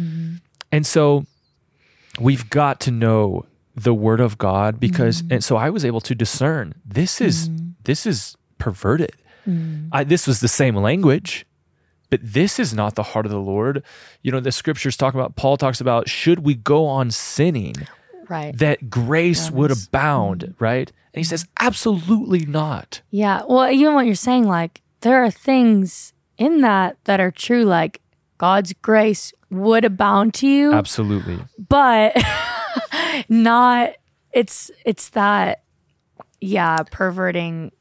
Mm-hmm. 0.00 0.36
and 0.72 0.86
so 0.86 1.24
we've 2.20 2.48
got 2.50 2.80
to 2.80 2.90
know 2.90 3.46
the 3.74 3.92
Word 3.94 4.20
of 4.20 4.38
God 4.38 4.78
because, 4.80 5.22
Mm-hmm. 5.22 5.32
and 5.34 5.44
so 5.44 5.56
I 5.56 5.70
was 5.70 5.84
able 5.84 6.00
to 6.02 6.14
discern 6.14 6.74
this 6.84 7.20
is 7.20 7.50
this 7.84 8.06
is 8.06 8.36
perverted. 8.58 9.12
Mm-hmm. 9.46 9.88
I, 9.92 10.02
this 10.04 10.26
was 10.26 10.40
the 10.40 10.48
same 10.48 10.74
language, 10.76 11.46
but 12.10 12.20
this 12.22 12.58
is 12.58 12.74
not 12.74 12.94
the 12.94 13.02
heart 13.02 13.26
of 13.26 13.30
the 13.32 13.38
Lord. 13.40 13.82
You 14.22 14.32
know, 14.32 14.40
the 14.40 14.50
scriptures 14.50 14.96
talk 14.96 15.14
about, 15.14 15.36
Paul 15.36 15.56
talks 15.56 15.80
about, 15.80 16.08
should 16.08 16.40
we 16.40 16.54
go 16.54 16.86
on 16.86 17.10
sinning 17.10 17.74
Right. 18.28 18.56
that 18.58 18.90
grace 18.90 19.50
would 19.52 19.68
Promise. 19.68 19.86
abound, 19.86 20.54
right? 20.58 20.90
And 21.16 21.20
he 21.20 21.24
says, 21.24 21.46
absolutely 21.58 22.44
not. 22.44 23.00
Yeah. 23.10 23.40
Well, 23.48 23.70
even 23.70 23.94
what 23.94 24.04
you're 24.04 24.14
saying, 24.14 24.44
like, 24.44 24.82
there 25.00 25.24
are 25.24 25.30
things 25.30 26.12
in 26.36 26.60
that 26.60 26.98
that 27.04 27.20
are 27.20 27.30
true, 27.30 27.64
like 27.64 28.02
God's 28.36 28.74
grace 28.74 29.32
would 29.50 29.86
abound 29.86 30.34
to 30.34 30.46
you, 30.46 30.74
Absolutely. 30.74 31.38
but 31.70 32.14
not, 33.30 33.92
it's, 34.32 34.70
it's 34.84 35.08
that, 35.10 35.62
yeah, 36.38 36.76
perverting, 36.90 37.72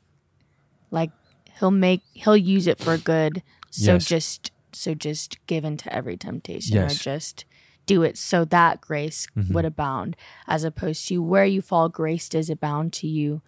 like, 0.92 1.12
he'll 1.60 1.72
make, 1.72 2.04
he'll 2.13 2.38
use 2.38 2.68
it 2.68 2.80
for 2.80 2.98
good. 2.98 3.44
So 3.70 3.94
Yes. 3.96 4.06
just, 4.06 4.51
so 4.72 4.94
just 4.94 5.46
give 5.48 5.65
into 5.65 5.94
every 5.94 6.15
temptation 6.15 6.77
or 6.77 6.88
just 6.88 7.44
do 7.86 8.04
it 8.04 8.18
so 8.18 8.46
that 8.46 8.82
grace 8.82 9.27
Mm-hmm. 9.38 9.54
would 9.54 9.65
abound, 9.65 10.15
as 10.48 10.63
opposed 10.63 11.08
to 11.10 11.18
where 11.22 11.46
you 11.46 11.62
fall, 11.62 11.89
grace 11.89 12.30
does 12.30 12.50
abound 12.50 12.94
to 12.94 13.08
you, 13.08 13.42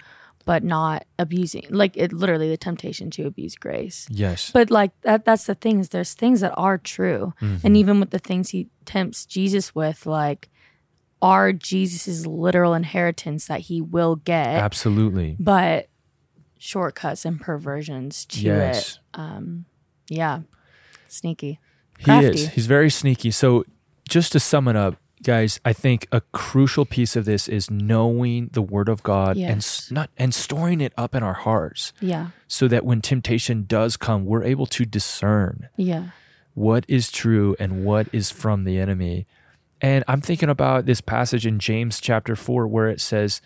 but 0.46 0.64
not 0.64 1.06
abusing. 1.20 1.66
Like 1.70 1.96
it 1.98 2.14
literally 2.14 2.50
the 2.50 2.58
temptation 2.58 3.10
to 3.12 3.26
abuse 3.28 3.56
grace. 3.56 4.08
Yes. 4.10 4.52
But 4.52 4.70
like 4.72 4.92
that 5.02 5.26
that's 5.26 5.46
the 5.46 5.56
thing 5.56 5.80
is 5.80 5.90
there's 5.90 6.14
things 6.14 6.40
that 6.42 6.54
are 6.56 6.78
true. 6.78 7.34
Mm-hmm. 7.42 7.66
And 7.68 7.76
even 7.78 8.00
with 8.00 8.12
the 8.12 8.20
things 8.20 8.50
he 8.50 8.70
tempts 8.86 9.26
Jesus 9.26 9.74
with, 9.76 10.06
like 10.06 10.50
are 11.22 11.52
Jesus's 11.52 12.28
literal 12.28 12.74
inheritance 12.76 13.48
that 13.48 13.62
he 13.62 13.82
will 13.82 14.16
get, 14.18 14.48
Absolutely. 14.62 15.36
but 15.40 15.88
shortcuts 16.60 17.26
and 17.26 17.42
perversions 17.42 18.26
to 18.26 18.42
Yes. 18.42 19.00
it. 19.18 19.64
Yeah. 20.10 20.42
Sneaky. 21.08 21.60
He 22.00 22.06
Crafty. 22.06 22.28
is. 22.30 22.48
He's 22.50 22.68
very 22.68 22.90
sneaky. 22.90 23.32
So, 23.32 23.66
just 24.08 24.32
to 24.34 24.40
sum 24.40 24.68
it 24.68 24.76
up, 24.76 24.96
guys, 25.24 25.60
I 25.66 25.74
think 25.74 26.08
a 26.12 26.22
crucial 26.32 26.86
piece 26.86 27.16
of 27.16 27.26
this 27.26 27.48
is 27.48 27.72
knowing 27.72 28.50
the 28.54 28.62
Word 28.62 28.88
of 28.90 29.04
God 29.04 29.38
and 29.38 29.66
not 29.92 30.10
and 30.18 30.34
storing 30.34 30.80
it 30.82 30.94
up 30.98 31.16
in 31.16 31.24
our 31.24 31.34
hearts, 31.34 31.94
Yeah. 32.00 32.28
so 32.48 32.68
that 32.68 32.86
when 32.86 33.02
temptation 33.02 33.66
does 33.68 33.98
come, 33.98 34.26
we're 34.26 34.44
able 34.44 34.68
to 34.68 34.86
discern 34.86 35.70
Yeah. 35.76 36.10
what 36.54 36.86
is 36.88 37.12
true 37.12 37.56
and 37.60 37.84
what 37.84 38.08
is 38.12 38.32
from 38.32 38.64
the 38.64 38.80
enemy. 38.80 39.26
And 39.82 40.04
I'm 40.08 40.22
thinking 40.22 40.50
about 40.50 40.86
this 40.86 41.02
passage 41.02 41.46
in 41.46 41.60
James 41.60 42.00
chapter 42.00 42.36
four 42.36 42.68
where 42.68 42.88
it 42.88 43.00
says, 43.02 43.42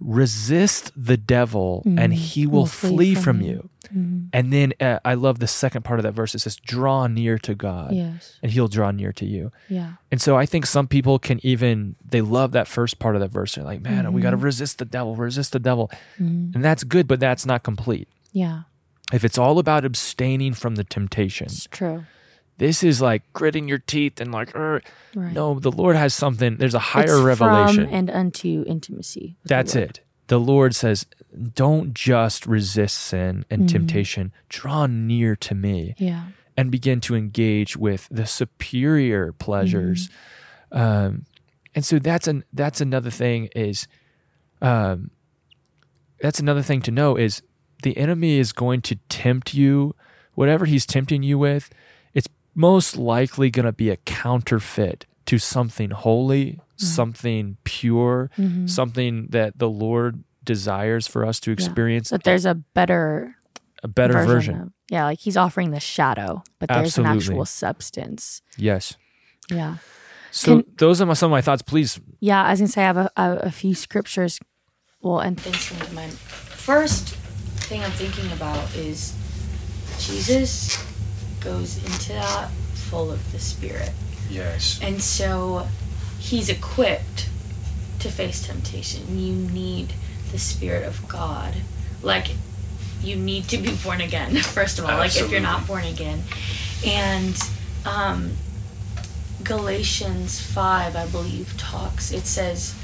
"Resist 0.00 0.90
the 0.96 1.16
devil, 1.16 1.82
and 1.84 1.98
mm-hmm. 1.98 2.12
he 2.12 2.46
will, 2.46 2.66
flee, 2.66 3.14
from, 3.14 3.40
you." 3.40 3.70
Mm-hmm. 3.94 4.26
And 4.32 4.52
then 4.52 4.72
uh, 4.80 4.98
I 5.04 5.14
love 5.14 5.38
the 5.38 5.46
second 5.46 5.82
part 5.84 5.98
of 5.98 6.02
that 6.04 6.12
verse. 6.12 6.34
It 6.34 6.40
says, 6.40 6.56
"Draw 6.56 7.06
near 7.08 7.38
to 7.38 7.54
God." 7.54 7.92
Yes. 7.92 8.38
and 8.42 8.52
he'll 8.52 8.68
draw 8.68 8.90
near 8.90 9.12
to 9.12 9.24
you. 9.26 9.52
Yeah. 9.68 9.94
And 10.10 10.20
so 10.20 10.36
I 10.36 10.46
think 10.46 10.66
some 10.66 10.86
people 10.88 11.18
can 11.18 11.40
even 11.42 11.96
they 12.04 12.20
love 12.20 12.52
that 12.52 12.68
first 12.68 12.98
part 12.98 13.14
of 13.16 13.20
that 13.20 13.30
verse. 13.30 13.54
They're 13.54 13.64
like, 13.64 13.80
man, 13.82 14.12
we 14.12 14.20
got 14.20 14.30
to 14.30 14.36
mm-hmm. 14.36 14.44
resist 14.44 14.78
the 14.78 14.84
devil, 14.84 15.14
resist 15.16 15.52
the 15.52 15.58
devil. 15.58 15.90
Mm-hmm. 16.18 16.54
And 16.54 16.64
that's 16.64 16.84
good, 16.84 17.06
but 17.08 17.20
that's 17.20 17.46
not 17.46 17.62
complete. 17.62 18.08
Yeah. 18.32 18.62
If 19.12 19.24
it's 19.24 19.38
all 19.38 19.58
about 19.58 19.84
abstaining 19.84 20.54
from 20.54 20.74
the 20.74 20.84
temptation, 20.84 21.46
It's 21.46 21.66
true. 21.70 22.04
this 22.58 22.82
is 22.82 23.00
like 23.00 23.22
gritting 23.32 23.68
your 23.68 23.78
teeth 23.78 24.20
and 24.20 24.32
like. 24.32 24.52
Right. 24.54 24.82
no, 25.14 25.58
the 25.60 25.70
Lord 25.70 25.96
has 25.96 26.12
something. 26.12 26.56
There's 26.56 26.74
a 26.74 26.78
higher 26.80 27.04
It's 27.04 27.20
revelation. 27.20 27.86
And 27.88 28.10
unto 28.10 28.64
intimacy. 28.66 29.36
the 29.42 29.48
That's 29.48 29.76
it. 29.76 30.00
The 30.26 30.40
Lord 30.40 30.74
says, 30.74 31.06
don't 31.52 31.94
just 31.94 32.46
resist 32.46 32.96
sin 32.98 33.44
and 33.50 33.68
temptation. 33.68 34.32
Draw 34.48 34.86
near 34.86 35.36
to 35.36 35.54
me. 35.54 35.94
Yeah. 35.98 36.26
and 36.58 36.70
begin 36.70 37.00
to 37.02 37.14
engage 37.14 37.76
with 37.76 38.08
the 38.10 38.24
superior 38.26 39.32
pleasures. 39.32 40.08
Um, 40.72 41.26
and 41.74 41.84
so 41.84 41.98
that's 41.98 42.26
an 42.26 42.44
that's 42.52 42.80
another 42.80 43.10
thing 43.10 43.50
is, 43.54 43.86
um, 44.62 45.10
that's 46.22 46.40
another 46.40 46.62
thing 46.62 46.80
to 46.82 46.90
know 46.90 47.16
is 47.16 47.42
the 47.82 47.96
enemy 47.98 48.38
is 48.38 48.52
going 48.52 48.80
to 48.82 48.96
tempt 49.10 49.52
you, 49.52 49.94
whatever 50.34 50.64
he's 50.64 50.86
tempting 50.86 51.22
you 51.22 51.38
with, 51.38 51.68
it's 52.14 52.28
most 52.54 52.96
likely 52.96 53.50
going 53.50 53.66
to 53.66 53.72
be 53.72 53.90
a 53.90 53.98
counterfeit 53.98 55.04
to 55.26 55.38
something 55.38 55.90
holy, 55.90 56.58
something 56.76 57.58
pure, 57.64 58.30
something 58.66 59.26
that 59.28 59.58
the 59.58 59.68
Lord 59.68 60.24
desires 60.46 61.06
for 61.06 61.26
us 61.26 61.38
to 61.40 61.50
experience 61.50 62.10
But 62.10 62.24
there's 62.24 62.46
a 62.46 62.54
better 62.54 63.36
a 63.82 63.88
better 63.88 64.14
version. 64.24 64.60
of 64.60 64.72
yeah, 64.90 65.04
like 65.04 65.18
he's 65.18 65.36
offering 65.36 65.72
the 65.72 65.80
shadow, 65.80 66.42
but 66.58 66.68
there's 66.70 66.86
Absolutely. 66.98 67.10
an 67.12 67.16
actual 67.18 67.44
substance. 67.44 68.40
Yes. 68.56 68.96
Yeah. 69.50 69.76
So 70.30 70.62
Can- 70.62 70.72
those 70.78 71.00
are 71.02 71.06
my, 71.06 71.14
some 71.14 71.26
of 71.28 71.32
my 71.32 71.40
thoughts. 71.42 71.62
Please 71.62 72.00
Yeah, 72.20 72.42
I 72.42 72.50
was 72.52 72.60
gonna 72.60 72.68
say 72.68 72.82
I 72.82 72.86
have 72.86 72.96
a, 72.96 73.10
a, 73.16 73.32
a 73.42 73.50
few 73.50 73.74
scriptures. 73.74 74.38
Well, 75.02 75.20
and 75.20 75.38
things 75.38 75.68
come 75.68 75.86
to 75.86 75.92
mind. 75.94 76.12
First 76.12 77.14
thing 77.68 77.82
I'm 77.84 77.90
thinking 77.92 78.30
about 78.32 78.74
is 78.74 79.14
Jesus 79.98 80.82
goes 81.40 81.76
into 81.84 82.12
that 82.14 82.50
full 82.74 83.10
of 83.10 83.32
the 83.32 83.38
Spirit, 83.38 83.90
Yes. 84.30 84.78
and 84.82 85.00
so 85.02 85.66
he's 86.18 86.48
equipped 86.48 87.28
to 88.00 88.08
face 88.08 88.46
temptation. 88.46 89.18
You 89.18 89.32
need 89.34 89.92
the 90.36 90.40
Spirit 90.40 90.86
of 90.86 91.08
God, 91.08 91.54
like 92.02 92.28
you 93.02 93.16
need 93.16 93.44
to 93.48 93.56
be 93.56 93.74
born 93.82 94.02
again. 94.02 94.36
First 94.58 94.78
of 94.78 94.84
all, 94.84 94.98
like 94.98 95.16
if 95.16 95.30
you're 95.30 95.40
not 95.40 95.66
born 95.66 95.84
again, 95.84 96.22
and 96.86 97.34
um, 97.86 98.32
Galatians 99.42 100.38
5, 100.40 100.94
I 100.94 101.06
believe, 101.06 101.56
talks, 101.56 102.12
it 102.12 102.26
says, 102.26 102.74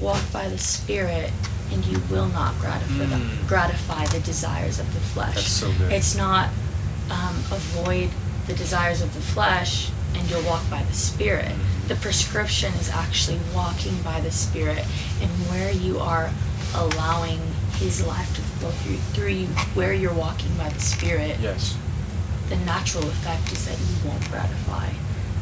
Walk 0.00 0.22
by 0.32 0.48
the 0.48 0.56
Spirit, 0.56 1.30
and 1.70 1.84
you 1.84 2.00
will 2.10 2.28
not 2.28 2.58
gratify, 2.58 3.04
the, 3.04 3.46
gratify 3.46 4.06
the 4.06 4.20
desires 4.20 4.78
of 4.78 4.92
the 4.94 5.00
flesh. 5.00 5.34
That's 5.34 5.46
so 5.46 5.72
good. 5.72 5.92
It's 5.92 6.16
not 6.16 6.48
um, 7.10 7.36
avoid 7.50 8.08
the 8.46 8.54
desires 8.54 9.02
of 9.02 9.12
the 9.12 9.20
flesh, 9.20 9.90
and 10.14 10.30
you'll 10.30 10.44
walk 10.44 10.62
by 10.70 10.82
the 10.82 10.94
Spirit. 10.94 11.52
The 11.88 11.96
prescription 11.96 12.72
is 12.74 12.88
actually 12.88 13.40
walking 13.54 14.00
by 14.02 14.20
the 14.20 14.30
Spirit, 14.30 14.86
and 15.20 15.30
where 15.50 15.70
you 15.70 15.98
are 15.98 16.30
allowing 16.74 17.40
His 17.76 18.06
life 18.06 18.34
to 18.36 18.40
flow 18.42 18.70
through, 18.70 18.96
through 19.14 19.28
you, 19.30 19.46
where 19.74 19.92
you're 19.92 20.14
walking 20.14 20.54
by 20.56 20.68
the 20.70 20.80
Spirit, 20.80 21.36
Yes. 21.40 21.76
the 22.48 22.56
natural 22.58 23.04
effect 23.04 23.50
is 23.52 23.64
that 23.66 23.78
you 23.78 24.08
won't 24.08 24.28
gratify 24.30 24.88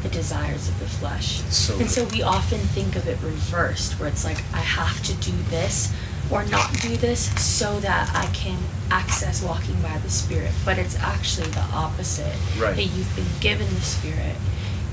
the 0.03 0.09
desires 0.09 0.67
of 0.67 0.77
the 0.79 0.85
flesh. 0.85 1.41
so 1.49 1.77
and 1.79 1.89
so 1.89 2.03
we 2.05 2.21
often 2.21 2.59
think 2.59 2.95
of 2.95 3.07
it 3.07 3.17
reversed, 3.21 3.99
where 3.99 4.09
it's 4.09 4.25
like, 4.25 4.37
I 4.53 4.59
have 4.59 5.01
to 5.03 5.13
do 5.15 5.31
this 5.49 5.93
or 6.31 6.43
not 6.45 6.73
do 6.81 6.95
this 6.97 7.29
so 7.41 7.79
that 7.81 8.09
I 8.15 8.25
can 8.33 8.57
access 8.91 9.41
walking 9.43 9.79
by 9.81 9.97
the 9.99 10.09
Spirit. 10.09 10.51
But 10.65 10.77
it's 10.77 10.97
actually 10.99 11.47
the 11.49 11.61
opposite. 11.73 12.35
Right. 12.57 12.75
That 12.75 12.83
you've 12.85 13.15
been 13.15 13.25
given 13.39 13.67
the 13.73 13.81
Spirit 13.81 14.35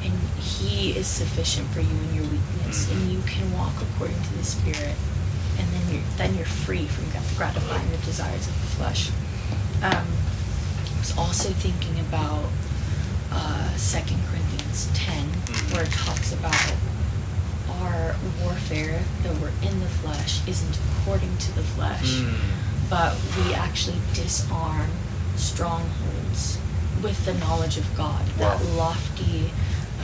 and 0.02 0.12
He 0.38 0.92
is 0.97 1.06
sufficient 1.06 1.68
for 1.70 1.80
you 1.80 1.88
in 2.09 2.14
your 2.14 2.25
weakness, 2.25 2.87
Mm-hmm. 2.87 3.00
and 3.00 3.12
you 3.12 3.23
can 3.26 3.52
walk 3.52 3.73
according 3.82 4.20
to 4.23 4.32
the 4.38 4.44
Spirit. 4.44 4.94
And 5.60 5.68
then 5.74 5.94
you're 5.94 6.02
then 6.16 6.34
you're 6.36 6.46
free 6.46 6.86
from 6.86 7.04
gratifying 7.36 7.90
the 7.90 7.98
desires 7.98 8.46
of 8.48 8.54
the 8.62 8.68
flesh. 8.78 9.10
Um, 9.82 10.06
I 10.94 10.98
was 10.98 11.16
also 11.18 11.50
thinking 11.50 12.00
about 12.00 12.44
uh, 13.32 13.70
2 13.76 13.98
Corinthians 14.28 14.88
10, 14.94 15.24
where 15.72 15.84
it 15.84 15.90
talks 15.92 16.32
about 16.32 16.72
our 17.82 18.16
warfare 18.42 19.00
that 19.22 19.34
we're 19.40 19.52
in 19.62 19.80
the 19.80 19.86
flesh 20.02 20.46
isn't 20.48 20.78
according 21.00 21.36
to 21.38 21.52
the 21.54 21.62
flesh, 21.62 22.20
but 22.90 23.16
we 23.36 23.54
actually 23.54 23.98
disarm 24.14 24.90
strongholds 25.36 26.58
with 27.02 27.24
the 27.24 27.34
knowledge 27.34 27.78
of 27.78 27.86
God. 27.96 28.26
That 28.38 28.62
lofty, 28.76 29.50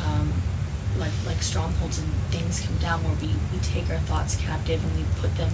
um, 0.06 0.32
like 0.96 1.12
like 1.26 1.42
strongholds 1.42 1.98
and 1.98 2.12
things 2.30 2.60
come 2.60 2.76
down 2.78 3.02
where 3.04 3.14
we, 3.20 3.28
we 3.52 3.58
take 3.62 3.88
our 3.90 3.98
thoughts 4.00 4.36
captive 4.36 4.82
and 4.84 4.96
we 4.96 5.04
put 5.20 5.34
them 5.36 5.50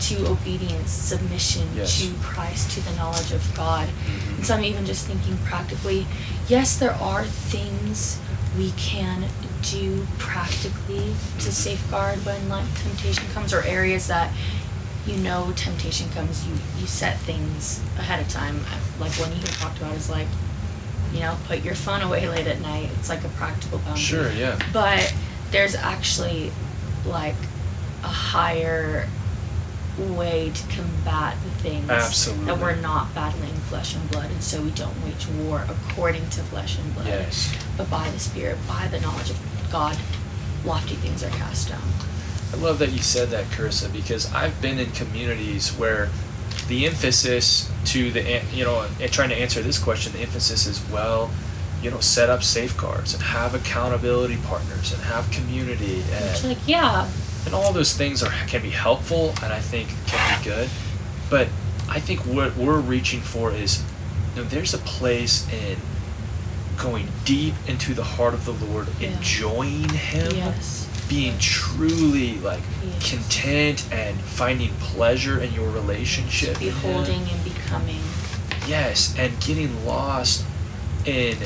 to 0.00 0.26
obedience, 0.26 0.90
submission 0.90 1.68
Yes. 1.76 2.00
to 2.02 2.12
Christ, 2.22 2.72
to 2.72 2.80
the 2.80 2.94
knowledge 2.96 3.32
of 3.32 3.54
God. 3.54 3.86
Mm-hmm. 3.88 4.34
And 4.34 4.46
so 4.46 4.54
I'm 4.54 4.64
even 4.64 4.84
just 4.84 5.06
thinking 5.06 5.38
practically, 5.44 6.06
yes, 6.48 6.76
there 6.76 6.94
are 6.94 7.24
things 7.24 8.18
we 8.58 8.72
can 8.72 9.28
do 9.62 10.04
practically 10.18 10.96
to 10.96 11.02
mm-hmm. 11.04 11.50
safeguard 11.50 12.18
when 12.26 12.48
like 12.48 12.66
temptation 12.82 13.24
comes 13.32 13.54
or 13.54 13.62
areas 13.62 14.08
that 14.08 14.32
you 15.06 15.16
know 15.16 15.52
temptation 15.56 16.08
comes 16.10 16.46
you 16.46 16.54
you 16.78 16.86
set 16.86 17.18
things 17.20 17.80
ahead 17.98 18.20
of 18.20 18.28
time 18.28 18.60
like 19.00 19.10
one 19.14 19.32
you 19.32 19.42
talked 19.42 19.76
about 19.78 19.94
is 19.96 20.08
like 20.08 20.28
you 21.12 21.20
know 21.20 21.36
put 21.46 21.62
your 21.62 21.74
phone 21.74 22.00
away 22.02 22.28
late 22.28 22.46
at 22.46 22.60
night 22.60 22.88
it's 22.98 23.08
like 23.08 23.22
a 23.24 23.28
practical 23.30 23.78
boundary 23.78 24.00
Sure, 24.02 24.32
yeah. 24.32 24.58
but 24.72 25.14
there's 25.50 25.74
actually 25.74 26.50
like 27.06 27.34
a 28.02 28.08
higher 28.08 29.08
way 29.98 30.50
to 30.54 30.62
combat 30.76 31.36
the 31.44 31.50
things 31.62 31.90
Absolutely. 31.90 32.46
that 32.46 32.58
we're 32.58 32.76
not 32.76 33.14
battling 33.14 33.52
flesh 33.68 33.94
and 33.94 34.10
blood 34.10 34.30
and 34.30 34.42
so 34.42 34.62
we 34.62 34.70
don't 34.70 34.94
wage 35.04 35.26
war 35.46 35.66
according 35.68 36.22
to 36.30 36.40
flesh 36.44 36.78
and 36.78 36.94
blood 36.94 37.06
Yes. 37.06 37.54
but 37.76 37.90
by 37.90 38.08
the 38.10 38.18
spirit 38.18 38.56
by 38.66 38.88
the 38.88 39.00
knowledge 39.00 39.28
of 39.30 39.38
god 39.70 39.96
lofty 40.64 40.94
things 40.94 41.22
are 41.22 41.30
cast 41.30 41.68
down 41.68 41.82
I 42.52 42.56
love 42.56 42.78
that 42.80 42.90
you 42.92 42.98
said 42.98 43.30
that, 43.30 43.46
Charissa, 43.46 43.90
because 43.90 44.30
I've 44.34 44.60
been 44.60 44.78
in 44.78 44.90
communities 44.90 45.70
where 45.70 46.10
the 46.68 46.84
emphasis 46.84 47.71
to 47.86 48.10
the 48.10 48.40
you 48.52 48.64
know 48.64 48.86
and 49.00 49.12
trying 49.12 49.28
to 49.30 49.36
answer 49.36 49.60
this 49.62 49.78
question, 49.78 50.12
the 50.12 50.20
emphasis 50.20 50.66
is 50.66 50.80
well, 50.90 51.30
you 51.82 51.90
know, 51.90 52.00
set 52.00 52.30
up 52.30 52.42
safeguards 52.42 53.14
and 53.14 53.22
have 53.22 53.54
accountability 53.54 54.36
partners 54.44 54.92
and 54.92 55.02
have 55.02 55.30
community 55.30 56.02
and 56.12 56.44
like, 56.44 56.58
yeah, 56.66 57.08
and 57.44 57.54
all 57.54 57.72
those 57.72 57.94
things 57.96 58.22
are 58.22 58.30
can 58.46 58.62
be 58.62 58.70
helpful 58.70 59.34
and 59.42 59.52
I 59.52 59.60
think 59.60 59.88
can 60.06 60.38
be 60.38 60.44
good, 60.48 60.68
but 61.28 61.48
I 61.88 61.98
think 62.00 62.20
what 62.20 62.56
we're 62.56 62.78
reaching 62.80 63.20
for 63.20 63.50
is, 63.52 63.82
you 64.36 64.42
know, 64.42 64.48
there's 64.48 64.72
a 64.74 64.78
place 64.78 65.46
in 65.52 65.76
going 66.78 67.06
deep 67.24 67.54
into 67.66 67.94
the 67.94 68.02
heart 68.04 68.32
of 68.34 68.44
the 68.46 68.52
Lord, 68.52 68.88
Yeah. 68.98 69.08
enjoying 69.10 69.88
Him, 69.90 70.32
yes, 70.34 70.88
being 71.08 71.36
truly 71.38 72.38
like 72.38 72.62
Yes. 72.84 73.10
content 73.10 73.84
and 73.92 74.18
finding 74.20 74.70
pleasure 74.80 75.40
in 75.40 75.52
your 75.52 75.68
relationship. 75.70 76.60
in 76.62 76.68
beholding 76.68 77.28
and 77.30 77.44
becoming. 77.44 78.00
Yes, 78.68 79.14
and 79.18 79.38
getting 79.40 79.84
lost 79.86 80.44
in 81.04 81.36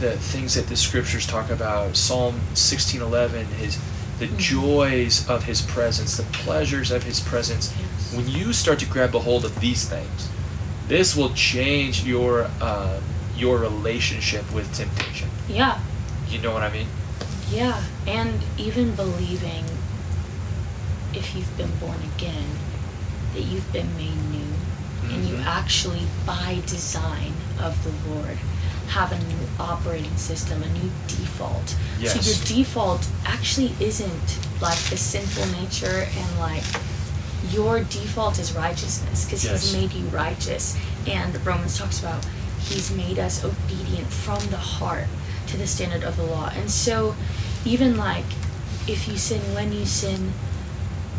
the 0.00 0.12
things 0.12 0.54
that 0.54 0.68
the 0.68 0.76
scriptures 0.76 1.26
talk 1.26 1.50
about. 1.50 1.96
Psalm 1.96 2.40
sixteen 2.54 3.00
eleven 3.02 3.46
is 3.60 3.78
the 4.18 4.26
Mhm. 4.26 4.36
joys 4.38 5.28
of 5.28 5.44
his 5.44 5.60
presence, 5.62 6.16
the 6.16 6.22
pleasures 6.24 6.90
of 6.90 7.04
his 7.04 7.20
presence. 7.20 7.70
Yes. 7.78 8.12
When 8.14 8.28
you 8.28 8.52
start 8.52 8.78
to 8.80 8.86
grab 8.86 9.14
a 9.14 9.20
hold 9.20 9.44
of 9.44 9.58
these 9.60 9.84
things, 9.84 10.28
this 10.88 11.16
will 11.16 11.30
change 11.34 12.04
your 12.04 12.50
uh, 12.60 13.00
your 13.36 13.58
relationship 13.58 14.50
with 14.52 14.72
temptation. 14.76 15.28
Yeah, 15.48 15.78
You 16.30 16.38
know 16.40 16.50
what 16.52 16.62
I 16.62 16.70
mean? 16.70 16.88
Yeah, 17.50 17.82
and 18.06 18.40
even 18.56 18.94
believing 18.94 19.64
if 21.14 21.34
you've 21.34 21.56
been 21.56 21.74
born 21.76 21.98
again, 22.16 22.46
that 23.34 23.42
you've 23.42 23.70
been 23.72 23.94
made 23.96 24.16
new, 24.30 24.46
and 25.14 25.26
you 25.28 25.36
Mhm. 25.36 25.46
actually, 25.46 26.06
by 26.26 26.60
design 26.66 27.32
of 27.58 27.76
the 27.84 27.92
Lord, 28.10 28.38
have 28.88 29.12
a 29.12 29.18
new 29.18 29.48
operating 29.60 30.16
system, 30.16 30.62
a 30.62 30.68
new 30.68 30.90
default. 31.06 31.74
Yes. 31.98 32.12
So 32.14 32.20
your 32.30 32.44
default 32.64 33.06
actually 33.26 33.74
isn't 33.80 34.38
like 34.60 34.78
the 34.90 34.96
sinful 34.96 35.46
nature 35.46 36.08
and 36.16 36.38
like 36.40 36.64
your 37.52 37.80
default 37.84 38.38
is 38.38 38.52
righteousness 38.52 39.24
because 39.24 39.44
Yes. 39.44 39.62
he's 39.62 39.72
made 39.74 39.92
you 39.92 40.04
righteous 40.08 40.74
and 41.06 41.38
romans 41.46 41.78
talks 41.78 42.00
about 42.00 42.24
he's 42.68 42.90
made 42.90 43.18
us 43.18 43.44
obedient 43.44 44.10
from 44.12 44.44
the 44.50 44.56
heart 44.56 45.06
to 45.48 45.56
the 45.56 45.66
standard 45.66 46.02
of 46.04 46.16
the 46.16 46.22
law 46.24 46.50
and 46.54 46.70
so 46.70 47.14
even 47.64 47.96
like 47.96 48.24
if 48.86 49.06
you 49.08 49.16
sin 49.16 49.40
when 49.54 49.72
you 49.72 49.84
sin 49.84 50.32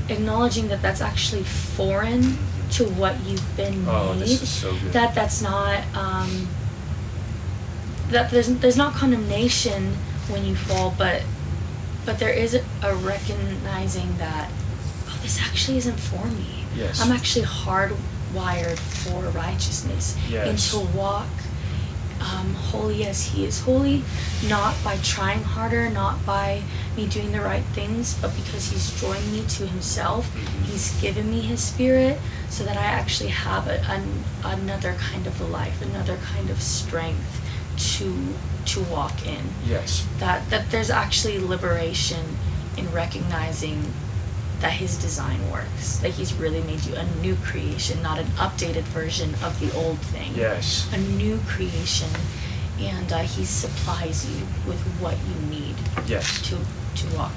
acknowledging 0.09 0.67
that 0.69 0.81
that's 0.81 1.01
actually 1.01 1.43
foreign 1.43 2.37
to 2.71 2.83
what 2.85 3.19
you've 3.25 3.55
been 3.57 3.85
Oh, 3.87 4.13
made 4.13 4.21
this 4.21 4.41
is 4.41 4.49
so 4.49 4.71
good. 4.71 4.93
that 4.93 5.13
that's 5.15 5.41
not 5.41 5.83
um, 5.95 6.47
that 8.09 8.31
there's 8.31 8.47
there's 8.59 8.77
not 8.77 8.93
condemnation 8.93 9.93
when 10.29 10.45
you 10.45 10.55
fall, 10.55 10.93
but 10.97 11.23
but 12.05 12.19
there 12.19 12.29
is 12.33 12.53
a 12.55 12.95
recognizing 12.95 14.17
that 14.17 14.49
oh, 15.07 15.19
this 15.21 15.39
actually 15.41 15.77
isn't 15.77 15.99
for 15.99 16.25
me. 16.27 16.63
Yes. 16.75 17.01
I'm 17.01 17.11
actually 17.11 17.45
hardwired 17.45 18.77
for 18.79 19.21
righteousness 19.31 20.15
and 20.31 20.57
to 20.57 20.79
walk 20.97 21.27
um, 22.21 22.53
holy 22.53 23.05
as 23.05 23.25
He 23.27 23.45
is 23.45 23.61
holy, 23.61 24.03
not 24.47 24.75
by 24.83 24.97
trying 24.97 25.43
harder, 25.43 25.89
not 25.89 26.25
by 26.25 26.61
me 26.97 27.07
doing 27.07 27.31
the 27.31 27.41
right 27.41 27.63
things, 27.73 28.13
but 28.21 28.35
because 28.35 28.69
He's 28.71 28.99
joined 28.99 29.31
me 29.31 29.43
to 29.47 29.65
Himself. 29.67 30.29
Mhm. 30.35 30.65
He's 30.65 30.99
given 31.01 31.29
me 31.31 31.41
His 31.41 31.61
Spirit 31.61 32.19
so 32.49 32.63
that 32.63 32.77
I 32.77 32.85
actually 32.85 33.29
have 33.29 33.67
a, 33.67 33.79
an, 33.89 34.23
another 34.43 34.93
kind 34.95 35.25
of 35.27 35.39
life, 35.49 35.81
another 35.81 36.17
kind 36.17 36.49
of 36.49 36.61
strength 36.61 37.41
to 37.97 38.13
to 38.65 38.81
walk 38.83 39.25
in. 39.25 39.41
yes. 39.65 40.05
That 40.19 40.49
that 40.49 40.69
there's 40.71 40.89
actually 40.89 41.39
liberation 41.39 42.37
in 42.77 42.91
recognizing 42.91 43.93
that 44.61 44.71
his 44.73 44.97
design 44.97 45.39
works. 45.51 45.97
That 45.99 46.11
he's 46.11 46.33
really 46.33 46.61
made 46.63 46.83
you 46.85 46.95
a 46.95 47.05
new 47.21 47.35
creation, 47.37 48.01
not 48.01 48.19
an 48.19 48.25
updated 48.37 48.83
version 48.83 49.33
of 49.43 49.57
the 49.59 49.73
old 49.77 49.97
thing. 49.99 50.33
Yes. 50.35 50.89
A 50.93 50.97
new 50.97 51.39
creation, 51.47 52.09
and 52.79 53.11
uh, 53.11 53.19
he 53.19 53.45
supplies 53.45 54.29
you 54.29 54.45
with 54.67 54.79
what 54.99 55.15
you 55.27 55.49
need 55.49 55.75
Yes. 56.05 56.41
to 56.49 56.57
to 56.95 57.15
walk 57.15 57.31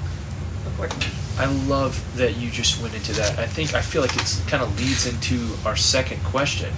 accordingly. 0.67 1.07
I 1.37 1.45
love 1.67 2.01
that 2.17 2.35
you 2.37 2.49
just 2.49 2.81
went 2.81 2.93
into 2.95 3.13
that. 3.13 3.39
I 3.39 3.47
think 3.47 3.73
I 3.73 3.81
feel 3.81 4.01
like 4.01 4.15
it's 4.17 4.39
kind 4.49 4.61
of 4.61 4.77
leads 4.79 5.05
into 5.07 5.55
our 5.65 5.75
second 5.75 6.21
question, 6.23 6.71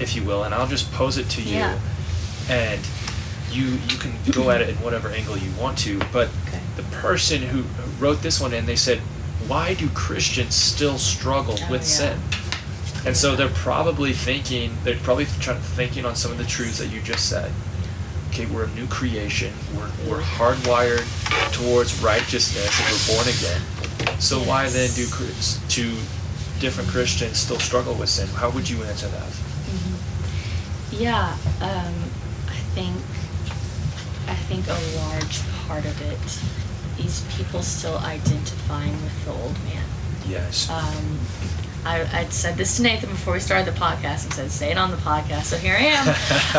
if 0.00 0.16
you 0.16 0.24
will, 0.24 0.44
and 0.44 0.54
I'll 0.54 0.66
just 0.66 0.90
pose 0.92 1.18
it 1.18 1.28
to 1.30 1.42
you, 1.42 1.56
Yeah. 1.56 1.78
and 2.48 2.80
you 3.50 3.78
you 3.88 3.98
can 3.98 4.12
go 4.32 4.50
at 4.50 4.60
it 4.62 4.70
in 4.70 4.76
whatever 4.76 5.08
angle 5.10 5.36
you 5.36 5.50
want 5.60 5.76
to. 5.78 5.98
But 6.12 6.30
Okay. 6.48 6.60
the 6.76 6.82
person 6.84 7.42
who 7.42 7.64
wrote 8.00 8.22
this 8.22 8.40
one 8.40 8.52
in, 8.54 8.64
they 8.66 8.76
said, 8.76 9.00
"Why 9.46 9.74
do 9.74 9.88
Christians 9.90 10.54
still 10.54 10.98
struggle 10.98 11.56
Oh, 11.62 11.70
with 11.70 11.82
yeah. 11.82 11.86
sin?" 11.86 12.20
And 13.04 13.16
so 13.16 13.36
they're 13.36 13.48
probably 13.48 14.12
thinking, 14.12 14.76
they're 14.82 14.96
probably 14.96 15.26
trying, 15.40 15.60
thinking 15.60 16.04
on 16.04 16.16
some 16.16 16.32
of 16.32 16.38
the 16.38 16.44
truths 16.44 16.78
that 16.78 16.88
you 16.88 17.00
just 17.00 17.28
said. 17.28 17.52
Okay, 18.30 18.46
we're 18.46 18.64
a 18.64 18.70
new 18.70 18.86
creation. 18.88 19.52
We're, 19.76 19.90
we're 20.08 20.20
hardwired 20.22 21.06
towards 21.52 22.02
righteousness 22.02 22.68
and 22.80 22.90
we're 22.90 23.16
born 23.16 23.28
again. 23.28 24.20
So 24.20 24.40
why 24.40 24.68
then 24.68 24.90
do 24.94 25.02
Yes. 25.02 25.60
Two 25.68 25.94
different 26.58 26.90
Christians 26.90 27.38
still 27.38 27.58
struggle 27.60 27.94
with 27.94 28.08
sin? 28.08 28.26
How 28.28 28.50
would 28.50 28.68
you 28.68 28.82
answer 28.84 29.06
that? 29.08 29.22
Mm-hmm. 29.22 31.02
Yeah, 31.02 31.36
um, 31.60 31.94
I 32.48 32.58
think 32.74 32.96
I 34.28 34.34
think 34.34 34.66
a 34.66 34.96
large 34.98 35.40
part 35.68 35.84
of 35.84 36.00
it 36.02 36.18
is 36.98 37.24
people 37.36 37.62
still 37.62 37.98
identifying 37.98 38.92
with 39.02 39.24
the 39.24 39.32
old 39.32 39.52
man. 39.64 39.84
Yes. 40.26 40.68
Um, 40.70 41.18
I, 41.84 42.06
I'd 42.12 42.32
said 42.32 42.56
this 42.56 42.76
to 42.76 42.82
Nathan 42.82 43.10
before 43.10 43.34
we 43.34 43.40
started 43.40 43.72
the 43.72 43.78
podcast. 43.78 44.24
and 44.24 44.32
said, 44.32 44.50
"Say 44.50 44.70
it 44.70 44.78
on 44.78 44.90
the 44.90 44.96
podcast." 44.98 45.44
So 45.44 45.56
here 45.56 45.74
I 45.74 45.84
am. 45.84 46.08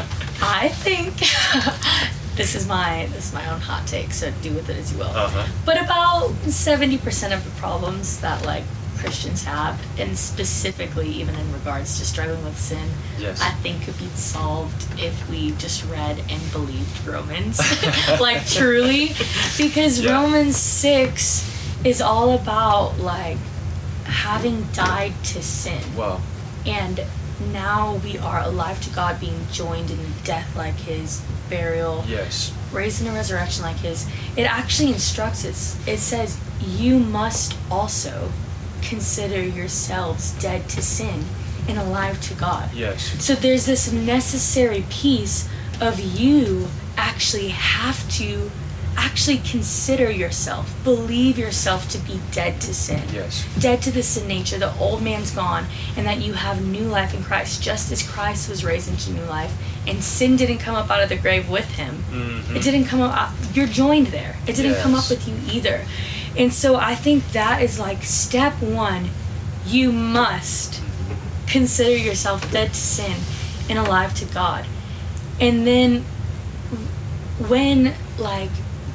um, 0.00 0.06
I 0.40 0.68
think 0.68 1.14
this 2.36 2.54
is 2.54 2.66
my 2.68 3.06
this 3.12 3.28
is 3.28 3.34
my 3.34 3.48
own 3.50 3.60
hot 3.60 3.86
take. 3.88 4.12
So 4.12 4.30
do 4.42 4.52
with 4.54 4.68
it 4.70 4.76
as 4.76 4.92
you 4.92 4.98
will. 4.98 5.06
Uh-huh. 5.06 5.46
But 5.64 5.82
about 5.82 6.32
seventy 6.48 6.98
percent 6.98 7.34
of 7.34 7.44
the 7.44 7.50
problems 7.60 8.20
that 8.20 8.44
like 8.46 8.64
Christians 8.98 9.44
have, 9.44 9.80
and 9.98 10.16
specifically 10.16 11.08
even 11.08 11.34
in 11.34 11.52
regards 11.52 11.98
to 11.98 12.04
struggling 12.06 12.42
with 12.44 12.58
sin, 12.58 12.88
Yes. 13.18 13.40
I 13.40 13.50
think 13.62 13.82
could 13.84 13.98
be 13.98 14.08
solved 14.08 14.86
if 15.00 15.28
we 15.30 15.52
just 15.52 15.84
read 15.86 16.18
and 16.28 16.52
believed 16.52 17.06
Romans, 17.06 17.58
like 18.20 18.46
truly, 18.46 19.12
because 19.56 20.00
Yeah. 20.00 20.22
Romans 20.22 20.56
six 20.56 21.48
is 21.84 22.00
all 22.00 22.34
about 22.34 22.98
like 22.98 23.38
having 24.04 24.66
died 24.72 25.12
to 25.22 25.42
sin 25.42 25.82
Well, 25.96 26.20
and 26.66 27.04
now 27.52 27.96
we 28.02 28.18
are 28.18 28.40
alive 28.40 28.80
to 28.82 28.90
God, 28.90 29.20
being 29.20 29.46
joined 29.52 29.90
in 29.90 29.98
death 30.24 30.56
like 30.56 30.74
His, 30.74 31.22
burial, 31.48 32.04
yes. 32.08 32.52
raised 32.72 33.00
in 33.00 33.06
a 33.08 33.12
resurrection 33.12 33.62
like 33.62 33.76
his, 33.76 34.06
it 34.36 34.42
actually 34.42 34.92
instructs 34.92 35.44
us. 35.44 35.78
It 35.86 35.98
says, 35.98 36.38
You 36.60 36.98
must 36.98 37.56
also 37.70 38.30
consider 38.82 39.42
yourselves 39.42 40.32
dead 40.40 40.68
to 40.70 40.82
sin 40.82 41.24
and 41.68 41.78
alive 41.78 42.20
to 42.22 42.34
God. 42.34 42.72
Yes. 42.74 43.02
So 43.22 43.34
there's 43.34 43.66
this 43.66 43.92
necessary 43.92 44.84
piece 44.90 45.48
of 45.80 46.00
you 46.00 46.68
actually 46.96 47.48
have 47.48 48.08
to 48.12 48.50
actually 48.96 49.38
consider 49.38 50.10
yourself, 50.10 50.74
believe 50.82 51.38
yourself 51.38 51.88
to 51.88 51.98
be 51.98 52.18
dead 52.32 52.60
to 52.60 52.74
sin 52.74 53.00
Yes. 53.14 53.44
dead 53.60 53.80
to 53.82 53.92
the 53.92 54.02
sin 54.02 54.26
nature, 54.26 54.58
the 54.58 54.76
old 54.78 55.02
man's 55.02 55.30
gone, 55.30 55.66
and 55.96 56.04
that 56.04 56.18
you 56.20 56.32
have 56.32 56.64
new 56.66 56.82
life 56.82 57.14
in 57.14 57.22
Christ, 57.22 57.62
just 57.62 57.92
as 57.92 58.02
Christ 58.02 58.48
was 58.48 58.64
raised 58.64 58.88
into 58.88 59.12
new 59.12 59.22
life, 59.26 59.52
and 59.86 60.02
sin 60.02 60.36
didn't 60.36 60.58
come 60.58 60.74
up 60.74 60.90
out 60.90 61.00
of 61.00 61.08
the 61.10 61.16
grave 61.16 61.48
with 61.48 61.66
him. 61.76 62.04
Mhm. 62.10 62.56
It 62.56 62.62
didn't 62.64 62.86
come 62.86 63.00
up. 63.00 63.16
uh, 63.16 63.30
You're 63.54 63.68
joined 63.68 64.08
there. 64.08 64.34
It 64.48 64.56
didn't 64.56 64.82
come 64.82 64.96
up 64.96 65.08
with 65.08 65.28
you 65.28 65.34
either, 65.52 65.84
and 66.38 66.52
so 66.52 66.76
I 66.76 66.94
think 66.94 67.32
that 67.32 67.60
is 67.62 67.78
like 67.78 68.02
step 68.04 68.54
one. 68.62 69.10
You 69.66 69.92
must 69.92 70.80
consider 71.46 71.96
yourself 71.96 72.50
dead 72.50 72.68
to 72.68 72.80
sin 72.80 73.16
and 73.68 73.78
alive 73.78 74.14
to 74.14 74.24
God, 74.24 74.64
and 75.40 75.66
then 75.66 76.04
when 77.48 77.94
like 78.18 78.50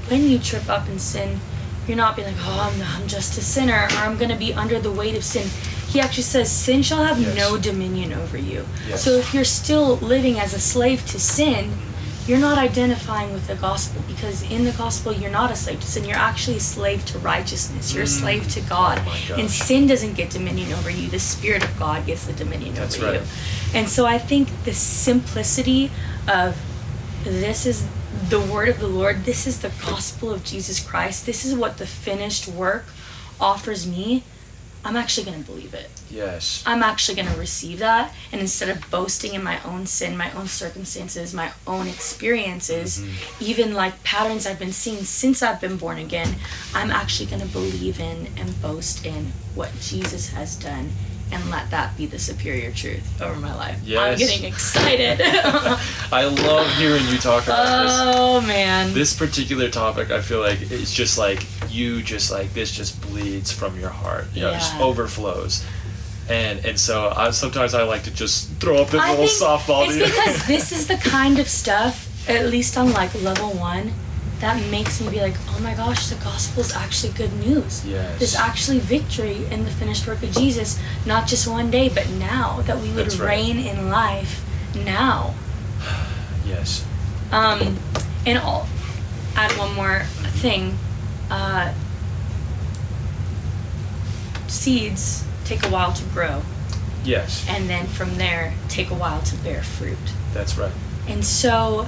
when 0.10 0.29
you 0.29 0.39
trip 0.39 0.67
up 0.69 0.88
in 0.89 0.99
sin, 0.99 1.39
you're 1.88 1.97
not 1.97 2.15
being 2.15 2.27
like, 2.27 2.38
oh, 2.41 2.71
I'm, 2.73 2.82
I'm 3.01 3.08
just 3.08 3.38
a 3.38 3.41
sinner, 3.41 3.73
or 3.91 3.97
I'm 3.97 4.17
gonna 4.17 4.36
be 4.38 4.53
under 4.53 4.79
the 4.79 4.91
weight 4.91 5.15
of 5.15 5.23
sin. 5.23 5.47
He 5.88 5.99
actually 5.99 6.23
says, 6.23 6.51
sin 6.51 6.82
shall 6.82 7.03
have 7.03 7.19
Yes. 7.19 7.38
no 7.38 7.58
dominion 7.58 8.13
over 8.13 8.36
you. 8.38 8.65
Yes. 8.88 9.03
So 9.03 9.12
if 9.12 9.32
you're 9.34 9.43
still 9.43 9.97
living 9.97 10.39
as 10.39 10.53
a 10.53 10.60
slave 10.60 11.06
to 11.08 11.19
sin, 11.19 11.71
you're 12.27 12.39
not 12.39 12.57
identifying 12.57 13.33
with 13.33 13.47
the 13.47 13.55
gospel 13.55 14.01
because 14.07 14.49
in 14.49 14.63
the 14.63 14.71
gospel 14.71 15.12
you're 15.12 15.31
not 15.31 15.51
a 15.51 15.55
slave 15.55 15.79
to 15.81 15.88
sin. 15.88 16.05
You're 16.05 16.17
actually 16.17 16.57
a 16.57 16.62
slave 16.62 17.05
to 17.07 17.19
righteousness. 17.19 17.93
You're 17.93 18.03
a 18.03 18.05
mm. 18.05 18.19
slave 18.21 18.47
to 18.49 18.62
god. 18.62 19.01
Oh 19.05 19.36
and 19.38 19.49
sin 19.49 19.88
doesn't 19.88 20.13
get 20.13 20.29
dominion 20.29 20.71
over 20.73 20.89
you. 20.89 21.09
The 21.09 21.19
spirit 21.19 21.63
of 21.63 21.77
god 21.77 22.05
gets 22.05 22.25
the 22.25 22.33
dominion 22.33 22.75
That's 22.75 22.97
over 22.97 23.12
right. 23.12 23.21
you 23.21 23.27
and 23.73 23.89
so 23.89 24.05
i 24.05 24.17
think 24.17 24.47
the 24.65 24.73
simplicity 24.73 25.89
of 26.27 26.57
this 27.23 27.65
is 27.65 27.88
the 28.29 28.39
word 28.39 28.69
of 28.69 28.79
the 28.79 28.88
lord. 28.88 29.25
This 29.25 29.47
is 29.47 29.62
the 29.62 29.71
gospel 29.81 30.31
of 30.31 30.43
jesus 30.43 30.79
christ. 30.79 31.25
This 31.25 31.43
is 31.43 31.55
what 31.55 31.77
the 31.77 31.86
finished 31.86 32.47
work 32.47 32.86
offers 33.39 33.86
me 33.86 34.23
i'm 34.86 34.96
actually 34.96 35.26
going 35.26 35.41
to 35.43 35.50
believe 35.52 35.74
it 35.74 35.89
Yes. 36.12 36.63
I'm 36.67 36.84
actually 36.84 37.15
going 37.15 37.28
to 37.34 37.39
receive 37.39 37.80
that. 37.80 38.13
And 38.32 38.39
instead 38.39 38.69
of 38.69 38.88
boasting 38.91 39.34
in 39.34 39.43
my 39.43 39.58
own 39.63 39.88
sin, 39.88 40.15
my 40.15 40.32
own 40.34 40.46
circumstances, 40.48 41.34
my 41.34 41.52
own 41.65 41.88
experiences, 41.88 43.00
Mm-hmm. 43.00 43.43
even 43.43 43.74
like 43.74 44.04
patterns 44.04 44.46
I've 44.46 44.60
been 44.60 44.74
seeing 44.74 45.04
since 45.06 45.41
I've 45.41 45.60
been 45.60 45.78
born 45.78 45.98
again, 45.98 46.36
I'm 46.76 46.91
actually 46.91 47.26
going 47.32 47.41
to 47.41 47.48
believe 47.48 48.00
in 48.00 48.28
and 48.38 48.62
boast 48.62 49.06
in 49.08 49.32
what 49.56 49.72
Jesus 49.82 50.30
has 50.30 50.56
done 50.56 50.91
and 51.34 51.50
let 51.50 51.69
that 51.72 51.98
be 51.98 52.06
the 52.06 52.19
superior 52.19 52.72
truth 52.72 53.22
over 53.22 53.39
my 53.39 53.54
life. 53.56 53.80
I'm 54.12 54.17
getting 54.17 54.43
excited. 54.46 55.19
I 56.12 56.26
love 56.26 56.67
hearing 56.78 57.06
you 57.08 57.17
talk 57.17 57.43
about 57.46 57.84
this. 57.84 57.91
oh, 58.15 58.41
man. 58.41 58.93
this 58.93 59.17
particular 59.17 59.69
topic 59.69 60.12
i 60.12 60.22
feel 60.22 60.39
like 60.39 60.60
it's 60.72 60.93
just 60.93 61.17
like 61.17 61.46
you 61.69 62.02
just 62.04 62.32
like 62.32 62.54
this 62.54 62.72
just 62.72 63.02
bleeds 63.02 63.52
from 63.52 63.80
your 63.80 63.89
heart 63.89 64.26
you 64.34 64.41
know 64.41 64.50
it 64.50 64.54
just 64.54 64.76
overflows 64.80 65.65
and 66.30 66.63
and 66.65 66.80
so 66.80 67.12
I, 67.15 67.32
sometimes 67.32 67.74
i 67.74 67.84
like 67.84 68.04
to 68.04 68.12
just 68.13 68.50
throw 68.54 68.78
up 68.82 68.89
this 68.89 69.02
I 69.02 69.12
little 69.12 69.26
softball 69.26 69.86
It's 69.88 69.96
because 70.12 70.48
this 70.48 70.72
is 70.72 70.88
the 70.88 70.98
kind 70.98 71.39
of 71.39 71.48
stuff, 71.48 72.30
at 72.30 72.46
least 72.48 72.78
on 72.78 72.91
like 72.93 73.13
level 73.22 73.52
one, 73.52 73.91
that 74.39 74.62
makes 74.69 75.00
me 75.00 75.10
be 75.10 75.22
like, 75.22 75.36
oh 75.50 75.60
my 75.62 75.74
gosh, 75.74 76.08
the 76.08 76.15
gospel 76.24 76.62
is 76.62 76.74
actually 76.76 77.13
good 77.13 77.32
news. 77.34 77.86
Yes. 77.86 78.19
There's 78.19 78.36
actually 78.36 78.80
victory 78.80 79.46
in 79.52 79.63
the 79.63 79.72
finished 79.72 80.06
work 80.06 80.22
of 80.22 80.32
Jesus, 80.32 80.80
not 81.06 81.28
just 81.28 81.48
one 81.48 81.72
day, 81.72 81.88
but 81.89 82.10
now 82.12 82.62
that 82.63 82.78
we 82.82 82.89
would 82.89 83.06
That's 83.06 83.17
right. 83.17 83.30
reign 83.30 83.58
in 83.60 83.89
life 83.89 84.43
now. 84.76 85.34
yes 86.46 86.86
Um, 87.32 87.78
and 88.26 88.38
I'll 88.39 88.67
add 89.36 89.52
one 89.58 89.74
more 89.76 90.04
thing. 90.41 90.78
Uh, 91.32 91.74
seeds 94.48 95.24
take 95.46 95.65
a 95.65 95.69
while 95.69 95.91
to 95.93 96.04
grow, 96.06 96.41
yes 97.04 97.46
and 97.50 97.69
then 97.69 97.86
from 97.88 98.15
there 98.17 98.54
take 98.69 98.91
a 98.91 98.93
while 98.93 99.22
to 99.22 99.36
bear 99.38 99.63
fruit. 99.63 99.98
that's 100.34 100.58
right 100.58 100.72
And 101.08 101.26
so, 101.26 101.88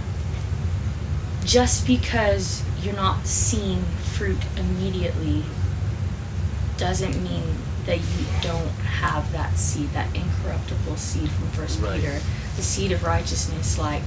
just 1.46 1.86
because 1.86 2.64
you're 2.82 2.96
not 2.96 3.26
seeing 3.26 3.84
fruit 4.16 4.38
immediately 4.58 5.44
doesn't 6.78 7.22
mean 7.24 7.44
that 7.86 7.98
you 8.00 8.26
don't 8.42 8.68
have 8.82 9.32
that 9.32 9.56
seed, 9.58 9.90
that 9.92 10.14
incorruptible 10.16 10.98
seed 10.98 11.30
from 11.30 11.48
First 11.50 11.80
Right. 11.80 12.02
Peter, 12.02 12.20
the 12.56 12.62
seed 12.62 12.92
of 12.92 13.04
righteousness. 13.04 13.78
Like, 13.78 14.02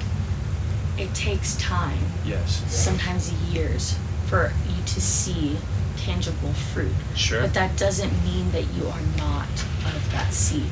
it 0.99 1.15
takes 1.15 1.57
time, 1.57 1.99
yes 2.25 2.65
sometimes 2.67 3.33
years, 3.53 3.97
for 4.27 4.53
you 4.69 4.83
to 4.83 5.01
see 5.01 5.57
tangible 5.97 6.53
fruit. 6.53 6.93
sure 7.15 7.43
But 7.43 7.55
that 7.55 7.77
doesn't 7.77 8.13
mean 8.25 8.51
that 8.51 8.65
you 8.75 8.87
are 8.89 9.01
not 9.17 9.49
of 9.87 10.11
that 10.13 10.33
seed. 10.33 10.71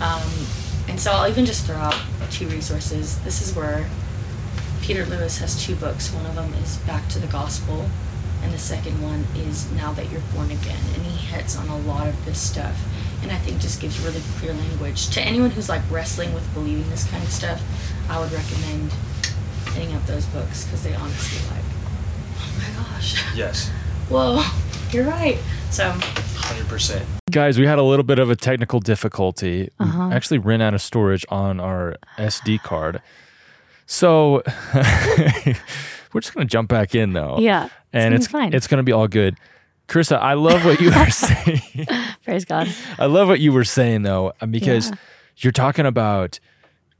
Um, 0.00 0.22
and 0.88 0.98
so 0.98 1.12
I'll 1.12 1.30
even 1.30 1.46
just 1.46 1.64
throw 1.64 1.76
out 1.76 1.96
two 2.30 2.48
resources. 2.48 3.18
This 3.20 3.40
is 3.40 3.54
where 3.54 3.88
Peter 4.82 5.06
Louis 5.06 5.38
has 5.38 5.62
two 5.64 5.76
books. 5.76 6.12
One 6.12 6.26
of 6.26 6.34
them 6.34 6.52
is 6.54 6.76
Back 6.78 7.08
to 7.10 7.18
the 7.18 7.26
Gospel, 7.28 7.86
and 8.42 8.52
the 8.52 8.58
second 8.58 9.00
one 9.00 9.24
is 9.36 9.70
Now 9.72 9.92
That 9.92 10.10
You're 10.10 10.20
Born 10.34 10.50
Again. 10.50 10.78
And 10.94 11.02
he 11.04 11.16
hits 11.26 11.56
on 11.56 11.68
a 11.68 11.78
lot 11.78 12.06
of 12.08 12.24
this 12.24 12.40
stuff, 12.40 12.76
and 13.22 13.30
I 13.30 13.36
think 13.38 13.60
just 13.60 13.80
gives 13.80 14.00
really 14.00 14.20
clear 14.38 14.52
language 14.52 15.08
to 15.10 15.20
anyone 15.22 15.50
who's 15.50 15.68
like 15.68 15.82
wrestling 15.90 16.34
with 16.34 16.52
believing 16.52 16.88
this 16.90 17.08
kind 17.10 17.22
of 17.22 17.30
stuff. 17.30 17.62
I 18.10 18.18
would 18.20 18.32
recommend 18.32 18.92
hitting 19.72 19.94
up 19.94 20.04
those 20.06 20.26
books 20.26 20.64
because 20.64 20.82
they 20.82 20.94
honestly 20.94 21.38
like, 21.54 21.64
oh 22.36 22.54
my 22.58 22.82
gosh, 22.84 23.22
yes 23.36 23.70
whoa, 24.10 24.42
you're 24.90 25.04
right. 25.06 25.38
So 25.70 25.90
100% 25.92 27.02
guys 27.30 27.58
we 27.58 27.66
had 27.66 27.78
a 27.78 27.82
little 27.82 28.02
bit 28.02 28.18
of 28.18 28.28
a 28.28 28.36
technical 28.36 28.78
difficulty 28.80 29.70
Uh-huh. 29.80 30.08
we 30.08 30.14
actually 30.14 30.36
ran 30.36 30.60
out 30.60 30.74
of 30.74 30.82
storage 30.82 31.24
on 31.30 31.58
our 31.60 31.96
sd 32.18 32.60
card 32.62 33.00
so 33.92 34.42
we're 36.12 36.20
just 36.20 36.34
gonna 36.34 36.46
jump 36.46 36.68
back 36.68 36.94
in 36.94 37.12
though 37.12 37.36
Yeah. 37.38 37.68
and 37.92 38.14
gonna 38.14 38.46
it's 38.46 38.54
it's 38.54 38.66
gonna 38.66 38.82
be 38.82 38.92
all 38.92 39.08
good 39.08 39.36
Charissa, 39.88 40.18
I 40.18 40.34
love 40.34 40.64
what 40.64 40.80
you 40.80 40.90
were 40.90 41.10
saying. 41.10 41.60
Praise 42.24 42.46
God. 42.46 42.66
I 42.98 43.04
love 43.06 43.28
what 43.28 43.40
you 43.40 43.52
were 43.52 43.64
saying 43.64 44.02
though, 44.02 44.32
uh, 44.40 44.46
because 44.46 44.88
Yeah. 44.88 44.96
you're 45.38 45.52
talking 45.52 45.84
about 45.84 46.40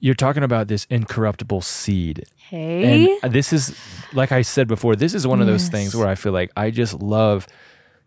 you're 0.00 0.14
talking 0.16 0.42
about 0.42 0.68
this 0.68 0.87
incorruptible 0.90 1.62
seed. 1.62 2.24
Hey. 2.37 3.18
And 3.22 3.33
this 3.33 3.50
is 3.52 3.74
like 4.12 4.31
I 4.31 4.42
said 4.42 4.68
before, 4.68 4.94
this 4.94 5.14
is 5.14 5.26
one 5.26 5.40
of 5.40 5.46
those 5.46 5.68
things 5.68 5.94
where 5.96 6.07
I 6.09 6.16
feel 6.16 6.33
like 6.33 6.50
I 6.55 6.70
just 6.70 6.92
love 7.00 7.46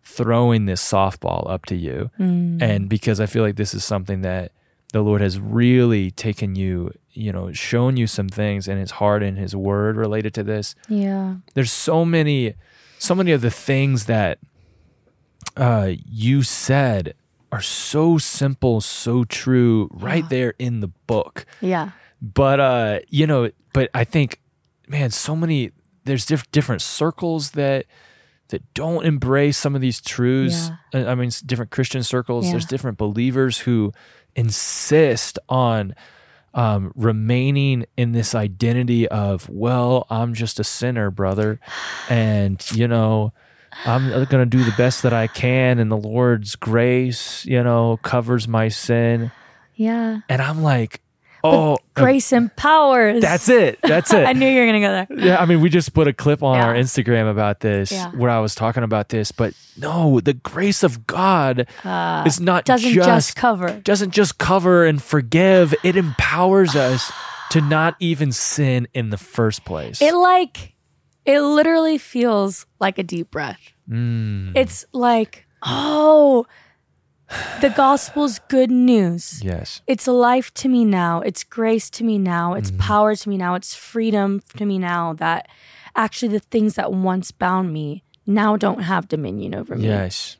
throwing 0.04 0.66
this 0.66 0.80
softball 0.88 1.50
up 1.50 1.66
to 1.66 1.74
you. 1.74 2.10
Mm. 2.20 2.62
And 2.62 2.88
because 2.88 3.18
I 3.18 3.26
feel 3.26 3.42
like 3.42 3.56
this 3.56 3.74
is 3.74 3.82
something 3.84 4.20
that 4.22 4.52
the 4.92 5.02
Lord 5.02 5.20
has 5.20 5.38
really 5.40 6.10
taken 6.10 6.54
you, 6.54 6.92
you 7.12 7.32
know, 7.32 7.52
shown 7.52 7.96
you 7.96 8.06
some 8.06 8.28
things 8.28 8.68
in 8.68 8.78
his 8.78 8.92
heart 8.92 9.22
and 9.22 9.36
his 9.38 9.54
word 9.56 9.96
related 9.96 10.32
to 10.34 10.42
this 10.42 10.74
yeah. 10.88 11.36
there's 11.54 11.72
so 11.72 12.04
many 12.04 12.54
so 12.98 13.14
many 13.14 13.32
of 13.32 13.40
the 13.40 13.50
things 13.50 14.06
that 14.06 14.38
uh 15.56 15.90
you 16.10 16.42
said 16.42 17.14
are 17.52 17.60
so 17.62 18.18
simple 18.18 18.80
so 18.80 19.24
true 19.24 19.88
right 19.92 20.28
there 20.28 20.54
in 20.58 20.80
the 20.80 20.88
book 21.06 21.46
Yeah. 21.60 21.90
but 22.20 22.60
uh 22.60 22.98
you 23.08 23.26
know 23.26 23.50
but 23.72 23.90
i 23.94 24.04
think 24.04 24.40
man 24.88 25.10
so 25.10 25.34
many 25.36 25.72
there's 26.04 26.26
diff- 26.26 26.50
different 26.52 26.82
circles 26.82 27.52
that 27.52 27.86
that 28.48 28.62
don't 28.74 29.04
embrace 29.04 29.56
some 29.58 29.74
of 29.74 29.80
these 29.80 30.00
truths 30.00 30.70
Uh, 30.94 31.04
i 31.06 31.14
mean 31.14 31.30
different 31.44 31.70
christian 31.70 32.02
circles 32.02 32.44
Yeah. 32.46 32.52
there's 32.52 32.66
different 32.66 32.96
believers 32.98 33.58
who 33.60 33.92
insist 34.34 35.38
on 35.48 35.94
um, 36.54 36.92
remaining 36.94 37.84
in 37.98 38.12
this 38.12 38.34
identity 38.34 39.06
of 39.08 39.48
well 39.50 40.06
i'm 40.10 40.32
just 40.34 40.58
a 40.60 40.64
sinner 40.64 41.10
brother 41.10 41.60
and 42.08 42.64
you 42.72 42.88
know 42.88 43.32
i'm 43.84 44.08
going 44.10 44.28
to 44.28 44.46
do 44.46 44.64
the 44.64 44.72
best 44.76 45.02
that 45.02 45.12
i 45.12 45.26
can 45.26 45.78
and 45.78 45.90
the 45.90 45.96
lord's 45.96 46.54
grace 46.56 47.44
you 47.44 47.62
know 47.62 47.98
covers 48.02 48.48
my 48.48 48.68
sin 48.68 49.30
Yeah. 49.74 50.20
and 50.30 50.40
i'm 50.40 50.62
like 50.62 51.02
oh 51.54 51.74
uh, 51.74 51.76
Grace 51.94 52.32
empowers. 52.32 53.20
that's 53.22 53.48
it 53.48 53.78
that's 53.82 54.12
it 54.12 54.26
I 54.28 54.32
knew 54.32 54.46
you 54.48 54.60
were 54.60 54.66
gonna 54.66 54.80
go 54.80 54.92
there. 55.16 55.26
yeah, 55.26 55.40
I 55.40 55.46
mean, 55.46 55.60
we 55.60 55.68
just 55.70 55.94
put 55.94 56.06
a 56.08 56.12
clip 56.12 56.42
on 56.42 56.58
our 56.58 56.74
Instagram 56.74 57.30
about 57.30 57.60
this 57.60 57.90
Yeah. 57.92 58.10
where 58.10 58.30
I 58.30 58.38
was 58.40 58.54
talking 58.54 58.82
about 58.82 59.08
this, 59.08 59.32
but 59.32 59.54
no, 59.78 60.20
the 60.20 60.34
grace 60.34 60.82
of 60.82 61.06
God 61.06 61.66
Uh, 61.84 62.24
is 62.26 62.40
not 62.40 62.64
doesn't 62.64 62.92
just, 62.92 63.06
just, 63.08 63.36
cover. 63.36 63.80
doesn't 63.84 64.10
just 64.12 64.38
cover 64.38 64.84
and 64.84 65.02
forgive; 65.02 65.74
it 65.82 65.96
empowers 65.96 66.74
us 66.76 67.10
to 67.50 67.60
not 67.60 67.94
even 68.00 68.32
sin 68.32 68.88
in 68.94 69.10
the 69.10 69.18
first 69.18 69.64
place. 69.64 70.00
It 70.02 70.14
like 70.14 70.74
it 71.24 71.40
literally 71.40 71.98
feels 71.98 72.66
like 72.80 72.98
a 72.98 73.02
deep 73.02 73.30
breath. 73.30 73.60
Mm, 73.90 74.52
It's 74.56 74.84
like, 74.92 75.46
oh, 75.64 76.46
the 77.60 77.70
gospel's 77.70 78.38
good 78.48 78.70
news. 78.70 79.42
yes, 79.42 79.80
It's 79.86 80.06
life 80.06 80.52
to 80.54 80.68
me 80.68 80.84
now. 80.84 81.20
It's 81.20 81.42
grace 81.44 81.90
to 81.90 82.04
me 82.04 82.18
now. 82.18 82.54
It's 82.54 82.70
Mm-hmm. 82.70 82.80
power 82.80 83.14
to 83.16 83.28
me 83.28 83.36
now. 83.36 83.54
It's 83.54 83.74
freedom 83.74 84.40
to 84.56 84.64
me 84.66 84.78
now 84.78 85.12
that 85.14 85.48
actually 85.94 86.28
the 86.32 86.40
things 86.40 86.74
that 86.74 86.92
once 86.92 87.32
bound 87.32 87.72
me 87.72 88.04
now 88.26 88.56
don't 88.56 88.82
have 88.82 89.08
dominion 89.08 89.54
over 89.54 89.74
me. 89.76 89.86
yes, 89.86 90.36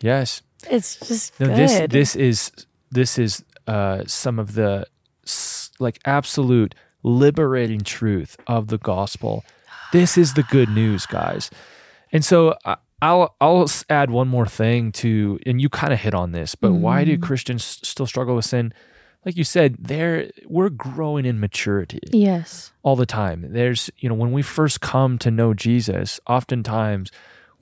yes. 0.00 0.42
It's 0.70 0.96
just 0.96 1.38
No, 1.40 1.46
good. 1.48 1.56
this 1.56 1.86
this 1.90 2.16
is 2.16 2.50
this 2.90 3.18
is 3.18 3.44
uh, 3.66 4.02
some 4.06 4.38
of 4.38 4.54
the 4.54 4.86
like 5.78 5.98
absolute 6.06 6.74
liberating 7.02 7.80
truth 7.80 8.36
of 8.46 8.68
the 8.68 8.78
gospel. 8.78 9.44
This 9.92 10.16
is 10.18 10.34
the 10.34 10.42
good 10.44 10.68
news, 10.70 11.06
guys. 11.06 11.50
And 12.12 12.24
so 12.24 12.54
I- 12.64 12.76
I'll 13.02 13.34
I'll 13.40 13.68
add 13.90 14.10
one 14.10 14.28
more 14.28 14.46
thing 14.46 14.90
to, 14.92 15.38
and 15.44 15.60
you 15.60 15.68
kind 15.68 15.92
of 15.92 15.98
hit 16.00 16.14
on 16.14 16.32
this, 16.32 16.54
but 16.54 16.72
why 16.72 17.04
do 17.04 17.18
Christians 17.18 17.62
still 17.64 18.06
struggle 18.06 18.36
with 18.36 18.44
sin? 18.46 18.72
Like 19.24 19.36
you 19.36 19.44
said, 19.44 19.76
there 19.78 20.30
we're 20.46 20.70
growing 20.70 21.26
in 21.26 21.40
maturity 21.40 21.98
yes. 22.12 22.72
all 22.82 22.94
the 22.96 23.06
time. 23.06 23.44
There's, 23.50 23.90
you 23.98 24.08
know, 24.08 24.14
when 24.14 24.30
we 24.32 24.40
first 24.40 24.80
come 24.80 25.18
to 25.18 25.30
know 25.32 25.52
Jesus, 25.52 26.20
oftentimes 26.28 27.10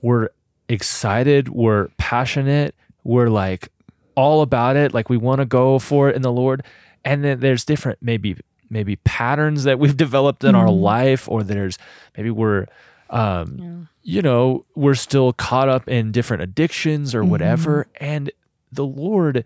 we're 0.03 0.29
excited, 0.69 1.49
we're 1.49 1.89
passionate, 1.97 2.75
we're 3.03 3.29
like 3.29 3.71
all 4.15 4.43
about 4.43 4.77
it, 4.77 4.93
like 4.93 5.09
we 5.09 5.17
want 5.17 5.41
to 5.41 5.47
go 5.47 5.79
for 5.79 6.11
it 6.11 6.17
in 6.17 6.23
the 6.23 6.31
Lord. 6.33 6.63
And 7.05 7.25
then 7.25 7.41
there's 7.41 7.65
different 7.65 7.99
maybe 8.03 8.37
maybe 8.71 8.97
patterns 8.97 9.65
that 9.65 9.79
we've 9.79 9.97
developed 10.07 10.45
in 10.45 10.55
our 10.55 10.67
Mhm. 10.69 10.81
life, 10.83 11.29
or 11.29 11.43
there's 11.43 11.79
maybe 12.17 12.31
we're, 12.31 12.67
um, 13.11 13.57
Yeah. 13.59 13.75
you 14.03 14.23
know, 14.23 14.65
we're 14.75 14.95
still 14.95 15.33
caught 15.33 15.69
up 15.69 15.89
in 15.89 16.13
different 16.13 16.43
addictions 16.43 17.15
or 17.15 17.23
Mhm. 17.23 17.29
whatever. 17.29 17.87
And 18.01 18.31
the 18.73 18.85
Lord 18.87 19.45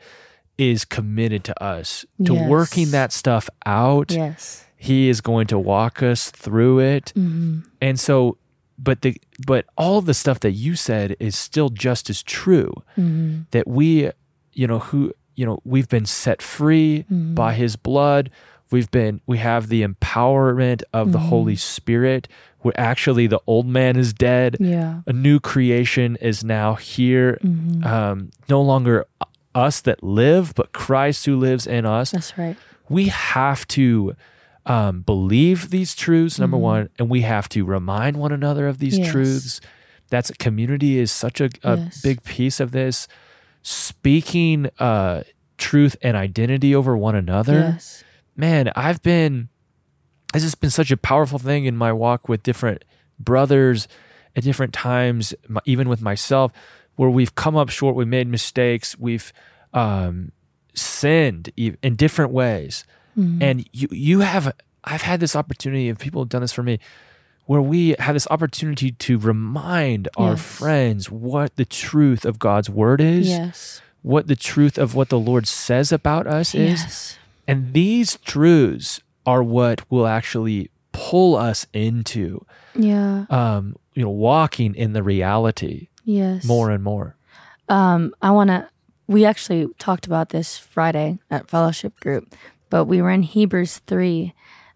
is 0.56 0.84
committed 0.84 1.44
to 1.44 1.62
us 1.62 2.04
to 2.24 2.34
Yes. 2.34 2.48
working 2.48 2.90
that 2.90 3.12
stuff 3.12 3.48
out. 3.66 4.10
Yes. 4.10 4.64
He 4.76 5.08
is 5.08 5.20
going 5.20 5.46
to 5.48 5.58
walk 5.58 6.02
us 6.02 6.30
through 6.30 6.80
it. 6.80 7.12
hmm 7.14 7.60
And 7.80 7.98
so, 8.00 8.38
but 8.78 9.02
the 9.02 9.20
but 9.46 9.66
all 9.76 10.00
the 10.00 10.14
stuff 10.14 10.40
that 10.40 10.52
you 10.52 10.74
said 10.76 11.16
is 11.20 11.36
still 11.36 11.68
just 11.68 12.08
as 12.10 12.22
true 12.22 12.72
hmm 12.96 13.40
that 13.50 13.66
we, 13.68 14.10
you 14.52 14.66
know, 14.66 14.78
who 14.80 15.12
you 15.36 15.46
know, 15.46 15.60
we've 15.64 15.88
been 15.88 16.04
set 16.06 16.42
free 16.42 17.04
Mhm. 17.08 17.36
by 17.36 17.54
His 17.54 17.76
blood. 17.76 18.28
We've 18.70 18.90
been 18.90 19.20
we 19.26 19.38
have 19.38 19.68
the 19.68 19.82
empowerment 19.82 20.82
of 20.92 21.12
the 21.12 21.18
Mhm. 21.18 21.28
Holy 21.28 21.56
Spirit. 21.56 22.28
Where 22.60 22.74
actually 22.78 23.28
the 23.28 23.40
old 23.46 23.66
man 23.68 23.96
is 23.96 24.12
dead. 24.12 24.56
Yeah. 24.58 25.00
A 25.06 25.12
new 25.12 25.38
creation 25.38 26.16
is 26.20 26.42
now 26.42 26.74
here. 26.74 27.38
hmm 27.40 27.84
Um, 27.84 28.30
no 28.48 28.60
longer 28.60 29.06
us 29.54 29.80
that 29.82 30.02
live, 30.02 30.52
but 30.56 30.72
Christ 30.72 31.24
who 31.26 31.36
lives 31.36 31.66
in 31.68 31.86
us 31.86 32.10
That's 32.10 32.36
right. 32.36 32.56
we 32.88 33.08
have 33.08 33.66
to 33.68 34.14
um, 34.66 35.00
believe 35.00 35.70
these 35.70 35.94
truths 35.94 36.38
number 36.38 36.56
Mhm. 36.58 36.60
one 36.60 36.88
and 36.98 37.08
we 37.08 37.22
have 37.22 37.48
to 37.50 37.64
remind 37.64 38.18
one 38.18 38.32
another 38.32 38.68
of 38.68 38.78
these 38.78 38.98
Yes. 38.98 39.08
truths 39.10 39.60
that's 40.10 40.30
community 40.38 40.98
is 40.98 41.10
such 41.10 41.40
a, 41.40 41.48
a 41.64 41.76
Yes. 41.78 42.02
big 42.02 42.22
piece 42.22 42.60
of 42.60 42.72
this 42.72 43.08
speaking 43.62 44.68
uh, 44.78 45.22
truth 45.56 45.96
and 46.02 46.16
identity 46.16 46.74
over 46.74 46.96
one 46.96 47.14
another 47.14 47.72
Yes. 47.74 48.04
Man 48.38 48.70
i've 48.76 49.02
been 49.02 49.48
this 50.32 50.42
has 50.42 50.54
been 50.54 50.70
such 50.70 50.90
a 50.90 50.96
powerful 50.96 51.38
thing 51.38 51.64
in 51.66 51.76
my 51.76 51.92
walk 51.92 52.28
with 52.28 52.42
different 52.42 52.84
brothers 53.18 53.88
at 54.36 54.44
different 54.44 54.72
times 54.72 55.34
even 55.66 55.88
with 55.88 56.00
myself 56.00 56.52
where 56.96 57.10
we've 57.10 57.34
come 57.34 57.56
up 57.56 57.68
short 57.68 57.94
we've 57.96 58.06
made 58.08 58.28
mistakes 58.28 58.96
we've 58.98 59.32
um, 59.74 60.32
sinned 60.74 61.50
in 61.56 61.96
different 61.96 62.30
ways 62.32 62.84
Mhm. 63.16 63.42
and 63.42 63.68
you 63.72 63.88
you 63.90 64.20
have 64.20 64.52
i've 64.84 65.02
had 65.02 65.18
this 65.18 65.34
opportunity 65.34 65.88
and 65.88 65.98
people 65.98 66.22
have 66.22 66.28
done 66.28 66.40
this 66.42 66.52
for 66.52 66.62
me 66.62 66.78
where 67.46 67.60
we 67.62 67.96
have 67.98 68.14
this 68.14 68.28
opportunity 68.30 68.92
to 68.92 69.18
remind 69.18 70.08
our 70.16 70.36
friends 70.36 71.10
what 71.10 71.56
the 71.56 71.64
truth 71.64 72.24
of 72.24 72.38
god's 72.38 72.70
word 72.70 73.00
is 73.00 73.26
yes. 73.28 73.82
what 74.02 74.28
the 74.28 74.36
truth 74.36 74.78
of 74.78 74.94
what 74.94 75.08
the 75.08 75.18
lord 75.18 75.48
says 75.48 75.90
about 75.90 76.28
us 76.28 76.54
is 76.54 76.80
Yes. 76.82 77.18
And 77.48 77.72
these 77.72 78.18
truths 78.18 79.00
are 79.26 79.42
what 79.42 79.90
will 79.90 80.06
actually 80.06 80.70
pull 80.92 81.34
us 81.36 81.66
into 81.72 82.44
Yeah. 82.76 83.24
um 83.30 83.74
you 83.94 84.02
know 84.04 84.10
walking 84.10 84.74
in 84.76 84.92
the 84.92 85.02
reality 85.02 85.88
Yes. 86.04 86.44
more 86.44 86.70
and 86.70 86.82
more 86.84 87.16
Um, 87.68 88.14
I 88.22 88.30
want 88.30 88.48
to. 88.48 88.68
We 89.06 89.26
actually 89.26 89.66
talked 89.78 90.06
about 90.06 90.28
this 90.30 90.56
Friday 90.56 91.18
at 91.30 91.50
fellowship 91.50 92.00
group, 92.00 92.34
but 92.70 92.86
we 92.86 93.02
were 93.02 93.10
in 93.10 93.22
Hebrews 93.22 93.80
three, 93.86 94.32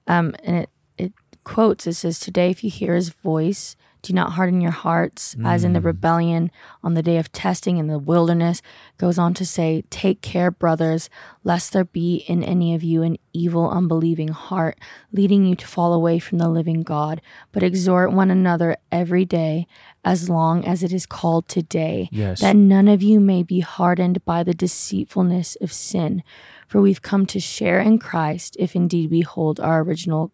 um, 0.07 0.35
and 0.45 0.57
it 0.63 0.71
it 0.99 1.13
quotes. 1.45 1.87
It 1.87 1.95
says, 1.95 2.19
"Today, 2.21 2.51
if 2.51 2.63
you 2.63 2.69
hear 2.71 2.95
His 2.95 3.09
voice, 3.11 3.77
do 4.03 4.13
not 4.13 4.33
harden 4.33 4.61
your 4.61 4.73
hearts, 4.73 5.37
as 5.45 5.65
in 5.65 5.73
the 5.73 5.81
Mm. 5.81 5.85
rebellion 5.85 6.51
on 6.83 6.95
the 6.95 7.03
day 7.03 7.19
of 7.19 7.31
testing 7.33 7.77
in 7.79 7.87
the 7.87 7.99
wilderness." 7.99 8.61
Goes 8.99 9.19
on 9.19 9.33
to 9.35 9.47
say, 9.47 9.85
"Take 9.91 10.21
care, 10.21 10.51
brothers, 10.51 11.09
lest 11.45 11.73
there 11.73 11.85
be 11.85 12.25
in 12.27 12.43
any 12.43 12.75
of 12.75 12.83
you 12.83 13.03
an 13.03 13.17
evil, 13.33 13.71
unbelieving 13.71 14.29
heart, 14.29 14.79
leading 15.13 15.47
you 15.47 15.55
to 15.55 15.67
fall 15.67 15.93
away 15.93 16.19
from 16.19 16.39
the 16.39 16.49
living 16.49 16.83
God. 16.83 17.21
But 17.53 17.63
exhort 17.63 18.13
one 18.13 18.31
another 18.31 18.77
every 18.91 19.25
day." 19.25 19.67
As 20.05 20.29
long 20.29 20.65
as 20.65 20.83
it 20.83 20.93
is 20.93 21.07
called 21.07 21.47
today, 21.47 22.09
yes 22.11 22.41
that 22.41 22.57
none 22.57 22.89
of 22.89 23.05
you 23.05 23.21
may 23.21 23.45
be 23.45 23.61
hardened 23.61 24.25
by 24.25 24.43
the 24.43 24.53
deceitfulness 24.53 25.57
of 25.61 25.73
sin. 25.73 26.25
For 26.67 26.81
we've 26.81 27.03
come 27.03 27.25
to 27.27 27.39
share 27.39 27.79
in 27.79 27.99
Christ 27.99 28.57
if 28.59 28.75
indeed 28.75 29.13
we 29.13 29.21
hold 29.21 29.61
our 29.61 29.81
original 29.81 30.33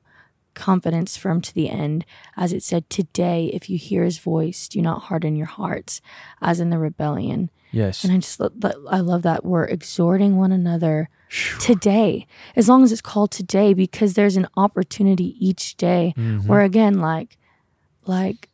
confidence 0.59 1.17
firm 1.17 1.41
to 1.43 1.55
the 1.55 1.69
end. 1.71 2.05
As 2.37 2.53
it 2.53 2.63
said, 2.63 2.83
Today, 2.91 3.51
if 3.55 3.71
you 3.71 3.79
hear 3.79 4.03
his 4.05 4.19
voice, 4.19 4.69
do 4.69 4.81
not 4.83 5.03
harden 5.09 5.37
your 5.37 5.47
hearts, 5.61 6.01
as 6.43 6.61
in 6.61 6.69
the 6.71 6.79
rebellion. 6.79 7.51
yes 7.71 8.03
And 8.05 8.13
I 8.13 8.17
just, 8.17 8.41
I 8.99 9.01
love 9.01 9.23
that 9.23 9.45
we're 9.45 9.65
exhorting 9.77 10.37
one 10.37 10.53
another 10.53 11.09
today, 11.61 12.27
as 12.57 12.69
long 12.69 12.83
as 12.85 12.91
it's 12.93 13.03
called 13.13 13.31
today, 13.31 13.75
because 13.75 14.15
there's 14.15 14.37
an 14.37 14.49
opportunity 14.57 15.37
each 15.49 15.77
day 15.77 16.15
Mhm. 16.17 16.47
where 16.47 16.63
again, 16.63 16.95
like, 17.01 17.37
like, 18.07 18.49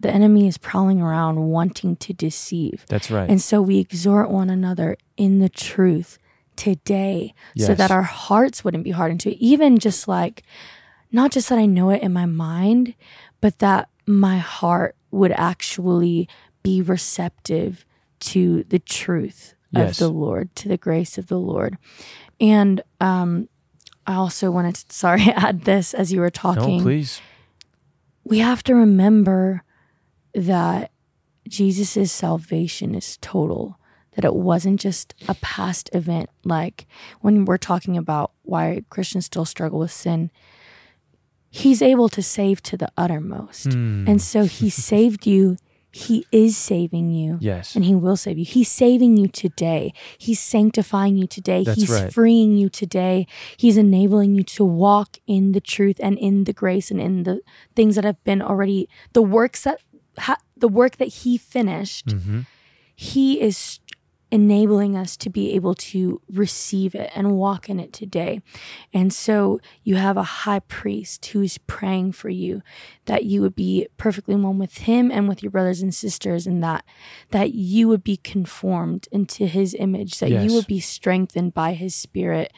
the 0.00 0.10
enemy 0.10 0.46
is 0.46 0.58
prowling 0.58 1.00
around 1.00 1.48
wanting 1.48 1.96
to 1.96 2.12
deceive. 2.12 2.84
that's 2.88 3.10
right 3.10 3.28
And 3.30 3.40
so 3.40 3.62
we 3.62 3.78
exhort 3.78 4.30
one 4.30 4.50
another 4.50 4.96
in 5.16 5.38
the 5.38 5.48
truth 5.48 6.18
today 6.56 7.34
so 7.56 7.74
that 7.74 7.90
our 7.90 8.02
hearts 8.02 8.64
wouldn't 8.64 8.84
be 8.84 8.90
hardened 8.92 9.20
to 9.20 9.30
it. 9.32 9.38
Even 9.40 9.78
just 9.78 10.06
like, 10.08 10.42
not 11.14 11.30
just 11.30 11.48
that 11.48 11.58
I 11.58 11.66
know 11.66 11.90
it 11.90 12.02
in 12.02 12.12
my 12.12 12.26
mind, 12.26 12.94
but 13.40 13.60
that 13.60 13.88
my 14.06 14.38
heart 14.38 14.96
would 15.10 15.32
actually 15.32 16.28
be 16.62 16.82
receptive 16.82 17.84
to 18.20 18.64
the 18.64 18.78
truth 18.78 19.54
Yes. 19.70 19.92
of 19.92 19.96
the 19.98 20.12
Lord, 20.12 20.54
to 20.56 20.68
the 20.68 20.76
grace 20.76 21.18
of 21.18 21.26
the 21.26 21.38
Lord. 21.38 21.78
And 22.40 22.80
um, 23.00 23.48
I 24.06 24.14
also 24.14 24.50
wanted 24.50 24.76
to, 24.76 24.84
sorry, 24.94 25.22
add 25.34 25.62
this 25.64 25.94
as 25.94 26.12
you 26.12 26.20
were 26.20 26.30
talking 26.30 26.78
no 26.78 26.82
please 26.82 27.20
we 28.24 28.38
have 28.38 28.62
to 28.64 28.74
remember 28.74 29.62
that 30.34 30.90
Jesus' 31.46 32.10
salvation 32.10 32.94
is 32.94 33.18
total, 33.18 33.78
that 34.16 34.24
it 34.24 34.34
wasn't 34.34 34.80
just 34.80 35.14
a 35.28 35.34
past 35.34 35.90
event. 35.92 36.30
Like 36.42 36.86
when 37.20 37.44
we're 37.44 37.58
talking 37.58 37.96
about 37.98 38.32
why 38.42 38.82
Christians 38.88 39.26
still 39.26 39.44
struggle 39.44 39.78
with 39.80 39.92
sin, 39.92 40.30
he's 41.62 41.80
able 41.92 42.08
to 42.16 42.22
save 42.22 42.58
to 42.70 42.76
the 42.76 42.90
uttermost. 43.04 43.72
Hmm. 43.72 44.04
And 44.08 44.20
so 44.20 44.44
he 44.44 44.68
saved 44.90 45.26
you. 45.26 45.56
He 46.06 46.26
is 46.32 46.56
saving 46.56 47.10
you. 47.20 47.38
yes 47.40 47.76
And 47.76 47.84
he 47.84 47.94
will 47.94 48.16
save 48.16 48.36
you. 48.42 48.44
He's 48.44 48.68
saving 48.84 49.16
you 49.16 49.28
today. 49.28 49.92
He's 50.18 50.40
sanctifying 50.54 51.14
you 51.16 51.26
today. 51.28 51.62
That's 51.62 51.78
He's 51.80 51.90
right. 51.90 52.12
freeing 52.12 52.56
you 52.60 52.68
today. 52.68 53.26
He's 53.56 53.76
enabling 53.76 54.34
you 54.34 54.42
to 54.58 54.64
walk 54.64 55.10
in 55.36 55.52
the 55.52 55.60
truth 55.74 55.98
and 56.02 56.18
in 56.18 56.44
the 56.48 56.52
grace 56.62 56.90
and 56.90 57.00
in 57.00 57.22
the 57.22 57.36
things 57.76 57.94
that 57.94 58.04
have 58.04 58.18
been 58.24 58.42
already 58.42 58.88
the 59.12 59.22
works 59.22 59.62
that 59.62 59.78
ha, 60.18 60.34
the 60.56 60.68
work 60.80 60.96
that 60.96 61.10
he 61.22 61.38
finished. 61.38 62.10
hmm 62.10 62.40
He 62.96 63.40
is 63.48 63.78
enabling 64.34 64.96
us 64.96 65.16
to 65.16 65.30
be 65.30 65.52
able 65.54 65.76
to 65.76 66.20
receive 66.28 66.92
it 66.96 67.08
and 67.14 67.36
walk 67.36 67.68
in 67.70 67.78
it 67.78 67.92
today. 67.92 68.40
And 68.92 69.12
so 69.12 69.60
you 69.84 69.94
have 69.94 70.16
a 70.16 70.24
high 70.44 70.58
priest 70.58 71.24
who's 71.26 71.56
praying 71.58 72.12
for 72.12 72.30
you 72.30 72.60
that 73.06 73.22
you 73.24 73.40
would 73.42 73.54
be 73.54 73.86
perfectly 73.96 74.34
one 74.34 74.58
with 74.58 74.78
him 74.78 75.08
and 75.12 75.28
with 75.28 75.40
your 75.44 75.52
brothers 75.52 75.82
and 75.82 75.94
sisters 75.94 76.48
and 76.48 76.62
that 76.64 76.84
that 77.30 77.54
you 77.54 77.86
would 77.86 78.02
be 78.02 78.16
conformed 78.16 79.06
into 79.12 79.46
his 79.46 79.72
image, 79.78 80.18
that 80.18 80.30
Yes. 80.30 80.42
you 80.44 80.52
would 80.56 80.66
be 80.66 80.80
strengthened 80.80 81.54
by 81.54 81.74
his 81.74 81.94
spirit. 81.94 82.52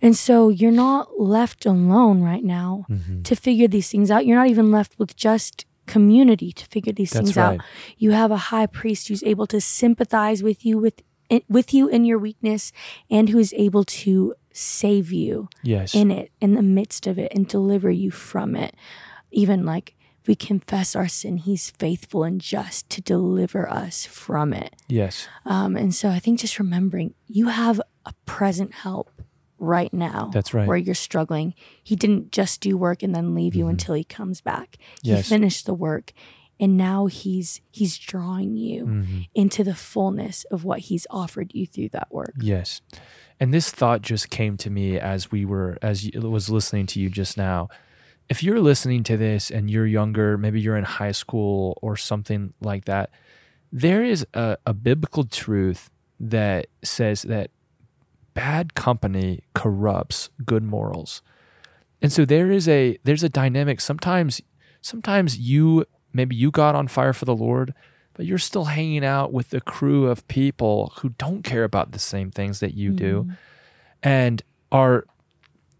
And 0.00 0.14
so 0.16 0.48
you're 0.48 0.70
not 0.70 1.18
left 1.18 1.66
alone 1.66 2.22
right 2.22 2.44
now 2.44 2.84
hmm 2.86 3.22
to 3.24 3.34
figure 3.34 3.66
these 3.66 3.90
things 3.90 4.10
out. 4.12 4.24
You're 4.26 4.36
not 4.42 4.46
even 4.54 4.70
left 4.70 4.96
with 5.00 5.16
just 5.16 5.66
community 5.86 6.50
to 6.52 6.64
figure 6.66 6.92
these 6.92 7.10
That's 7.10 7.26
things 7.32 7.36
right. 7.36 7.60
out. 7.60 7.66
You 7.96 8.10
have 8.12 8.30
a 8.30 8.36
high 8.52 8.66
priest 8.66 9.08
who's 9.08 9.22
able 9.22 9.46
to 9.48 9.60
sympathize 9.60 10.42
with 10.42 10.64
you 10.66 10.78
with 10.78 11.02
with 11.48 11.72
you 11.74 11.88
in 11.88 12.04
your 12.04 12.18
weakness 12.18 12.72
and 13.10 13.28
who 13.28 13.38
is 13.38 13.52
able 13.56 13.84
to 13.84 14.34
save 14.52 15.12
you 15.12 15.48
yes 15.62 15.94
in 15.94 16.10
it 16.10 16.30
in 16.40 16.54
the 16.54 16.62
midst 16.62 17.06
of 17.06 17.18
it 17.18 17.30
and 17.34 17.46
deliver 17.48 17.90
you 17.90 18.10
from 18.10 18.54
it. 18.56 18.74
Even 19.30 19.64
like 19.66 19.94
we 20.26 20.34
confess 20.34 20.96
our 20.96 21.06
sin, 21.08 21.36
he's 21.36 21.70
faithful 21.70 22.24
and 22.24 22.40
just 22.40 22.88
to 22.90 23.00
deliver 23.00 23.68
us 23.70 24.06
from 24.06 24.52
it. 24.52 24.74
yes 24.88 25.28
Um, 25.44 25.76
and 25.76 25.94
so 25.94 26.08
I 26.08 26.18
think 26.18 26.40
just 26.40 26.58
remembering 26.58 27.14
you 27.28 27.48
have 27.48 27.80
a 28.04 28.12
present 28.24 28.72
help 28.74 29.10
right 29.58 29.92
now. 29.92 30.30
That's 30.34 30.52
right. 30.52 30.66
Where 30.68 30.76
you're 30.76 30.94
struggling. 30.94 31.54
He 31.82 31.96
didn't 31.96 32.30
just 32.32 32.60
do 32.60 32.76
work 32.76 33.02
and 33.02 33.14
then 33.14 33.34
leave 33.34 33.54
you 33.54 33.64
Mhm. 33.66 33.70
until 33.70 33.94
he 33.94 34.04
comes 34.04 34.40
back. 34.40 34.76
Yes. 35.02 35.28
He 35.28 35.34
finished 35.34 35.64
the 35.66 35.74
work 35.74 36.12
and 36.58 36.76
now 36.76 37.06
he's 37.06 37.60
he's 37.70 37.96
drawing 37.98 38.56
you 38.56 38.86
Mhm. 38.86 39.28
into 39.34 39.62
the 39.64 39.74
fullness 39.74 40.44
of 40.50 40.64
what 40.64 40.80
he's 40.80 41.06
offered 41.10 41.52
you 41.54 41.66
through 41.66 41.90
that 41.90 42.08
work. 42.12 42.34
Yes. 42.40 42.80
And 43.38 43.52
this 43.52 43.70
thought 43.70 44.00
just 44.02 44.30
came 44.30 44.56
to 44.58 44.70
me 44.70 44.98
as 44.98 45.30
we 45.30 45.44
were, 45.44 45.76
as 45.82 46.04
you, 46.06 46.20
was 46.22 46.48
listening 46.48 46.86
to 46.86 47.00
you 47.00 47.10
just 47.10 47.36
now. 47.36 47.68
If 48.28 48.42
you're 48.42 48.60
listening 48.60 49.02
to 49.04 49.16
this 49.16 49.50
and 49.50 49.70
you're 49.70 49.86
younger, 49.86 50.38
maybe 50.38 50.60
you're 50.60 50.76
in 50.78 50.84
high 50.84 51.12
school 51.12 51.78
or 51.82 51.96
something 51.96 52.54
like 52.60 52.86
that, 52.86 53.10
there 53.70 54.02
is 54.02 54.26
a, 54.32 54.56
a 54.66 54.72
biblical 54.72 55.24
truth 55.24 55.90
that 56.18 56.66
says 56.82 57.22
that 57.22 57.50
bad 58.34 58.74
company 58.74 59.40
corrupts 59.54 60.30
good 60.44 60.62
morals. 60.62 61.22
And 62.02 62.10
so 62.12 62.24
there 62.24 62.50
is 62.50 62.66
a 62.68 62.98
there's 63.04 63.22
a 63.22 63.28
dynamic. 63.28 63.80
Sometimes 63.80 64.40
sometimes 64.80 65.38
you 65.38 65.84
maybe 66.12 66.36
you 66.36 66.50
got 66.50 66.74
on 66.74 66.88
fire 66.88 67.12
for 67.12 67.24
the 67.24 67.34
Lord, 67.34 67.74
but 68.14 68.26
you're 68.26 68.38
still 68.38 68.64
hanging 68.64 69.04
out 69.04 69.32
with 69.32 69.50
the 69.50 69.60
crew 69.60 70.06
of 70.06 70.26
people 70.28 70.92
who 70.98 71.10
don't 71.10 71.42
care 71.42 71.64
about 71.64 71.92
the 71.92 71.98
same 71.98 72.30
things 72.30 72.60
that 72.60 72.74
you 72.74 72.90
do 72.90 73.22
mm-hmm. 73.22 73.32
and 74.02 74.42
are 74.72 75.06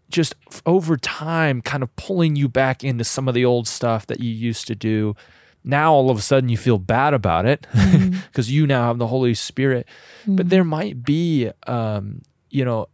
just 0.09 0.35
over 0.65 0.97
time 0.97 1.61
kind 1.61 1.83
of 1.83 1.93
pulling 1.95 2.35
you 2.35 2.47
back 2.47 2.83
into 2.83 3.03
some 3.03 3.27
of 3.27 3.33
the 3.33 3.43
old 3.43 3.67
stuff 3.67 4.05
that 4.07 4.19
you 4.19 4.29
used 4.29 4.67
to 4.67 4.75
do. 4.75 5.15
Now 5.63 5.93
all 5.93 6.09
of 6.09 6.17
a 6.17 6.21
sudden 6.21 6.49
you 6.49 6.57
feel 6.57 6.77
bad 6.77 7.13
about 7.13 7.45
it 7.45 7.65
mm-hmm. 7.73 8.17
because 8.27 8.51
you 8.51 8.67
now 8.67 8.87
have 8.87 8.99
the 8.99 9.07
Holy 9.07 9.33
Spirit. 9.33 9.87
But 10.25 10.45
mm-hmm. 10.45 10.49
there 10.49 10.63
might 10.63 11.03
be, 11.03 11.49
um, 11.65 12.21
you 12.49 12.63
know, 12.63 12.87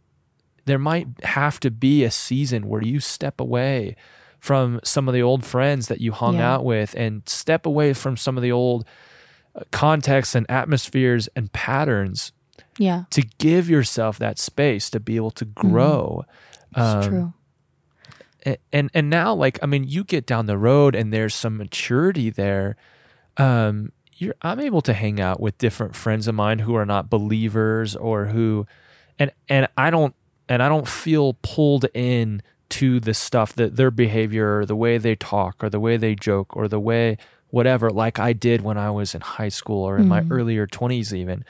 there 0.64 0.78
might 0.78 1.06
have 1.22 1.60
to 1.60 1.70
be 1.70 2.04
a 2.04 2.10
season 2.10 2.66
where 2.66 2.82
you 2.82 2.98
step 2.98 3.40
away 3.40 3.96
from 4.44 4.78
some 4.84 5.08
of 5.08 5.14
the 5.14 5.22
old 5.22 5.42
friends 5.42 5.88
that 5.88 6.00
you 6.02 6.12
hung 6.12 6.36
Yeah. 6.36 6.52
out 6.54 6.64
with 6.66 6.94
and 6.94 7.26
step 7.26 7.64
away 7.64 7.94
from 7.94 8.14
some 8.18 8.36
of 8.36 8.42
the 8.42 8.52
old 8.52 8.84
uh, 9.54 9.60
contexts 9.70 10.34
and 10.34 10.44
atmospheres 10.50 11.30
and 11.34 11.50
patterns 11.52 12.32
Yeah. 12.76 13.04
to 13.10 13.22
give 13.38 13.70
yourself 13.70 14.18
that 14.18 14.38
space 14.38 14.90
to 14.90 15.00
be 15.00 15.16
able 15.16 15.30
to 15.30 15.46
grow. 15.46 16.24
It's 16.76 16.78
Um, 16.78 17.02
true. 17.08 17.32
a- 18.44 18.58
and 18.70 18.90
and 18.92 19.08
now 19.08 19.32
like 19.32 19.58
i 19.62 19.66
mean 19.66 19.84
you 19.84 20.04
get 20.04 20.26
down 20.26 20.44
the 20.44 20.58
road 20.58 20.94
and 20.94 21.10
there's 21.10 21.34
some 21.34 21.56
maturity 21.56 22.28
there 22.28 22.76
um 23.38 23.90
you're 24.18 24.34
i'm 24.42 24.60
able 24.60 24.82
to 24.82 24.92
hang 24.92 25.18
out 25.20 25.40
with 25.40 25.56
different 25.56 25.96
friends 25.96 26.28
of 26.28 26.34
mine 26.34 26.58
who 26.58 26.74
are 26.74 26.84
not 26.84 27.08
believers 27.08 27.96
or 27.96 28.26
who 28.26 28.66
and 29.18 29.30
and 29.48 29.66
i 29.78 29.88
don't 29.88 30.14
and 30.50 30.62
i 30.62 30.68
don't 30.68 30.86
feel 30.88 31.34
pulled 31.42 31.86
in 31.94 32.42
to 32.70 33.00
the 33.00 33.14
stuff 33.14 33.54
that 33.54 33.76
their 33.76 33.90
behavior 33.90 34.58
or 34.58 34.66
the 34.66 34.76
way 34.76 34.98
they 34.98 35.14
talk 35.14 35.62
or 35.62 35.68
the 35.70 35.80
way 35.80 35.96
they 35.96 36.14
joke 36.14 36.56
or 36.56 36.66
the 36.68 36.80
way 36.80 37.16
whatever 37.50 37.90
like 37.90 38.18
i 38.18 38.32
did 38.32 38.62
when 38.62 38.76
i 38.78 38.90
was 38.90 39.14
in 39.14 39.20
high 39.20 39.48
school 39.48 39.84
or 39.84 39.96
in 39.96 40.08
my 40.08 40.24
earlier 40.30 40.66
20s 40.66 41.12
even 41.12 41.44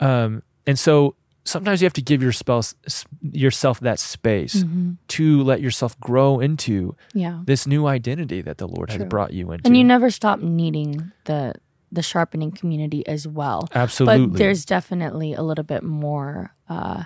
um 0.00 0.42
and 0.66 0.78
so 0.78 1.14
sometimes 1.44 1.80
you 1.80 1.86
have 1.86 1.94
to 1.94 2.02
give 2.02 2.22
your 2.22 2.32
spouse, 2.32 2.74
yourself 3.22 3.80
that 3.80 3.98
space 3.98 4.56
Mm-hmm. 4.56 4.92
to 5.08 5.42
let 5.42 5.60
yourself 5.62 5.98
grow 5.98 6.38
into 6.40 6.94
Yeah. 7.14 7.40
this 7.46 7.66
new 7.66 7.86
identity 7.86 8.42
that 8.42 8.58
the 8.58 8.68
Lord 8.68 8.90
has 8.90 9.02
brought 9.04 9.32
you 9.32 9.50
into. 9.50 9.66
And 9.66 9.74
you 9.76 9.82
never 9.82 10.10
stop 10.10 10.40
needing 10.40 11.10
the 11.24 11.54
the 11.90 12.02
sharpening 12.02 12.52
community 12.52 13.04
as 13.08 13.26
well. 13.26 13.68
Absolutely. 13.74 14.26
But 14.28 14.38
there's 14.38 14.64
definitely 14.66 15.32
a 15.32 15.42
little 15.42 15.64
bit 15.64 15.82
more 15.82 16.54
uh 16.68 17.04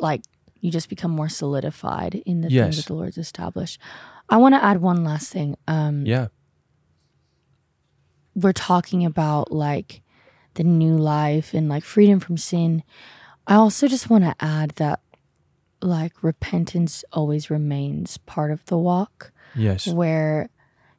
like 0.00 0.22
you 0.60 0.70
just 0.70 0.88
become 0.88 1.10
more 1.10 1.28
solidified 1.28 2.14
in 2.26 2.40
the 2.40 2.50
Yes. 2.50 2.64
things 2.64 2.76
that 2.76 2.86
the 2.86 2.94
Lord's 2.94 3.18
established. 3.18 3.80
I 4.28 4.36
want 4.36 4.54
to 4.54 4.62
add 4.64 4.80
one 4.80 5.04
last 5.04 5.32
thing. 5.32 5.56
Um 5.66 6.04
yeah. 6.06 6.28
we're 8.34 8.52
talking 8.52 9.04
about 9.04 9.50
like 9.52 10.02
the 10.54 10.64
new 10.64 10.96
life 10.96 11.54
and 11.54 11.68
like 11.68 11.84
freedom 11.84 12.20
from 12.20 12.36
sin. 12.36 12.82
I 13.46 13.54
also 13.54 13.88
just 13.88 14.10
want 14.10 14.24
to 14.24 14.34
add 14.40 14.70
that 14.76 15.00
like 15.80 16.22
repentance 16.22 17.04
always 17.12 17.50
remains 17.50 18.18
part 18.18 18.50
of 18.50 18.64
the 18.66 18.76
walk 18.76 19.32
Yes. 19.54 19.86
where 19.86 20.50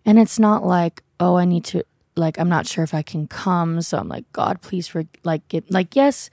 and 0.05 0.17
it's 0.17 0.39
not 0.39 0.65
like 0.65 1.03
oh 1.19 1.35
i 1.35 1.43
need 1.45 1.65
to 1.65 1.83
like 2.15 2.39
i'm 2.39 2.47
not 2.49 2.65
sure 2.65 2.83
if 2.85 2.93
i 2.93 3.01
can 3.01 3.27
come 3.27 3.81
so 3.81 3.97
i'm 3.97 4.07
like 4.07 4.23
god 4.31 4.61
please 4.61 4.87
for 4.87 5.03
like 5.25 5.45
get 5.49 5.69
like 5.69 5.95
yes 5.97 6.29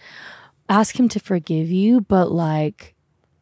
ask 0.69 0.99
him 0.99 1.09
to 1.09 1.19
forgive 1.21 1.71
you 1.71 2.01
but 2.01 2.31
like 2.31 2.95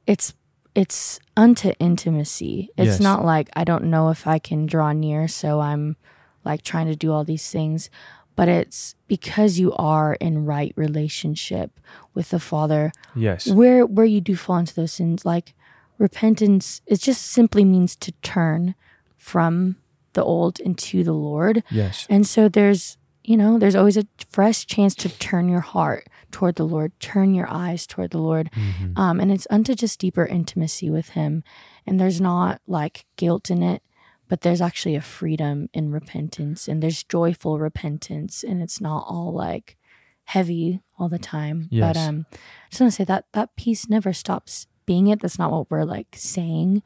it's 0.07 0.35
it's 0.75 1.21
unto 1.37 1.73
intimacy 1.79 2.69
it's 2.77 2.87
Yes. 2.99 3.01
not 3.01 3.25
like 3.25 3.49
i 3.55 3.65
don't 3.65 3.85
know 3.85 4.11
if 4.11 4.27
i 4.27 4.39
can 4.39 4.67
draw 4.67 4.93
near 4.93 5.29
so 5.29 5.61
i'm 5.61 5.97
like 6.45 6.63
trying 6.63 6.87
to 6.87 6.97
do 6.97 7.13
all 7.13 7.25
these 7.25 7.49
things 7.51 7.91
but 8.37 8.49
it's 8.49 8.97
because 9.07 9.59
you 9.59 9.73
are 9.75 10.15
in 10.15 10.45
right 10.45 10.73
relationship 10.77 11.79
with 12.15 12.31
the 12.31 12.41
father 12.41 12.91
Yes. 13.15 13.47
where 13.47 13.87
where 13.87 14.07
you 14.07 14.21
do 14.21 14.35
fall 14.37 14.59
into 14.59 14.75
those 14.75 14.93
sins 14.93 15.25
like 15.25 15.55
repentance 15.99 16.81
it 16.87 17.01
just 17.01 17.23
simply 17.23 17.65
means 17.65 17.95
to 17.97 18.13
turn 18.23 18.75
from 19.17 19.77
the 20.15 20.25
old 20.25 20.59
into 20.61 21.03
the 21.05 21.13
lord 21.13 21.63
Yes. 21.71 22.07
and 22.11 22.27
so 22.27 22.49
there's 22.49 22.99
you 23.25 23.37
know 23.37 23.59
there's 23.59 23.75
always 23.77 23.97
a 23.97 24.07
fresh 24.29 24.67
chance 24.67 24.95
to 24.95 25.09
turn 25.19 25.49
your 25.49 25.61
heart 25.61 26.07
toward 26.31 26.57
the 26.57 26.65
lord 26.67 26.93
turn 27.01 27.33
your 27.35 27.49
eyes 27.51 27.87
toward 27.87 28.11
the 28.11 28.19
lord 28.19 28.51
Mm-hmm. 28.53 28.99
um, 28.99 29.19
and 29.21 29.33
it's 29.33 29.47
unto 29.51 29.75
just 29.75 29.99
deeper 29.99 30.27
intimacy 30.27 30.91
with 30.91 31.11
him 31.11 31.43
and 31.87 31.99
there's 31.99 32.21
not 32.21 32.61
like 32.67 33.07
guilt 33.17 33.51
in 33.51 33.63
it 33.63 33.83
but 34.29 34.41
there's 34.43 34.61
actually 34.61 34.95
a 34.97 35.01
freedom 35.01 35.69
in 35.73 35.91
repentance 35.91 36.69
and 36.69 36.83
there's 36.83 37.03
joyful 37.05 37.59
repentance 37.59 38.43
and 38.45 38.63
it's 38.63 38.81
not 38.81 39.05
all 39.09 39.33
like 39.33 39.77
heavy 40.25 40.81
all 40.99 41.09
the 41.09 41.19
time 41.19 41.69
but 41.71 41.97
Yes. 41.97 41.97
um 41.97 42.27
i 42.33 42.37
just 42.71 42.81
want 42.81 42.93
to 42.93 42.97
say 42.97 43.05
that 43.05 43.25
that 43.33 43.57
piece 43.57 43.89
never 43.89 44.13
stops 44.13 44.67
being 44.87 45.07
it 45.07 45.21
that's 45.21 45.39
not 45.39 45.51
what 45.53 45.71
we're 45.71 45.85
like 45.85 46.09
saying 46.15 46.83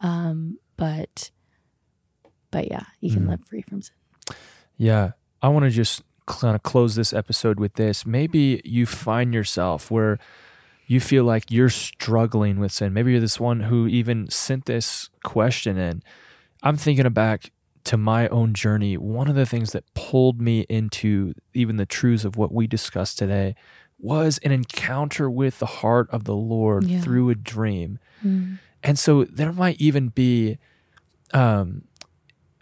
um 0.00 0.58
but 0.76 1.30
but 2.50 2.70
yeah 2.70 2.84
you 3.00 3.12
can 3.12 3.24
Mhm. 3.24 3.30
live 3.30 3.44
free 3.44 3.62
from 3.62 3.82
sin 3.82 3.94
Yeah. 4.76 5.12
I 5.44 5.48
want 5.48 5.64
to 5.66 5.70
just 5.70 6.02
kind 6.26 6.54
of 6.54 6.62
close 6.62 6.94
this 6.94 7.12
episode 7.12 7.60
with 7.60 7.74
this. 7.74 8.06
Maybe 8.06 8.62
you 8.64 8.86
find 8.86 9.34
yourself 9.34 9.90
where 9.90 10.18
you 10.86 10.98
feel 10.98 11.24
like 11.24 11.50
you're 11.50 11.68
struggling 11.68 12.58
with 12.58 12.72
sin. 12.72 12.94
Maybe 12.94 13.12
you're 13.12 13.20
this 13.20 13.38
one 13.38 13.60
who 13.60 13.86
even 13.86 14.30
sent 14.30 14.64
this 14.64 15.10
question 15.22 15.76
in. 15.76 16.02
I'm 16.62 16.78
thinking 16.78 17.06
back 17.10 17.50
to 17.84 17.98
my 17.98 18.26
own 18.28 18.54
journey. 18.54 18.96
One 18.96 19.28
of 19.28 19.34
the 19.34 19.44
things 19.44 19.72
that 19.72 19.84
pulled 19.92 20.40
me 20.40 20.60
into 20.70 21.34
even 21.52 21.76
the 21.76 21.84
truths 21.84 22.24
of 22.24 22.38
what 22.38 22.50
we 22.50 22.66
discussed 22.66 23.18
today 23.18 23.54
was 23.98 24.38
an 24.38 24.50
encounter 24.50 25.28
with 25.28 25.58
the 25.58 25.66
heart 25.66 26.08
of 26.08 26.24
the 26.24 26.34
Lord 26.34 26.84
Yeah. 26.84 27.02
through 27.02 27.28
a 27.28 27.34
dream. 27.34 27.98
Mm. 28.24 28.60
And 28.82 28.98
so 28.98 29.24
there 29.24 29.52
might 29.52 29.78
even 29.78 30.08
be, 30.08 30.56
um, 31.34 31.82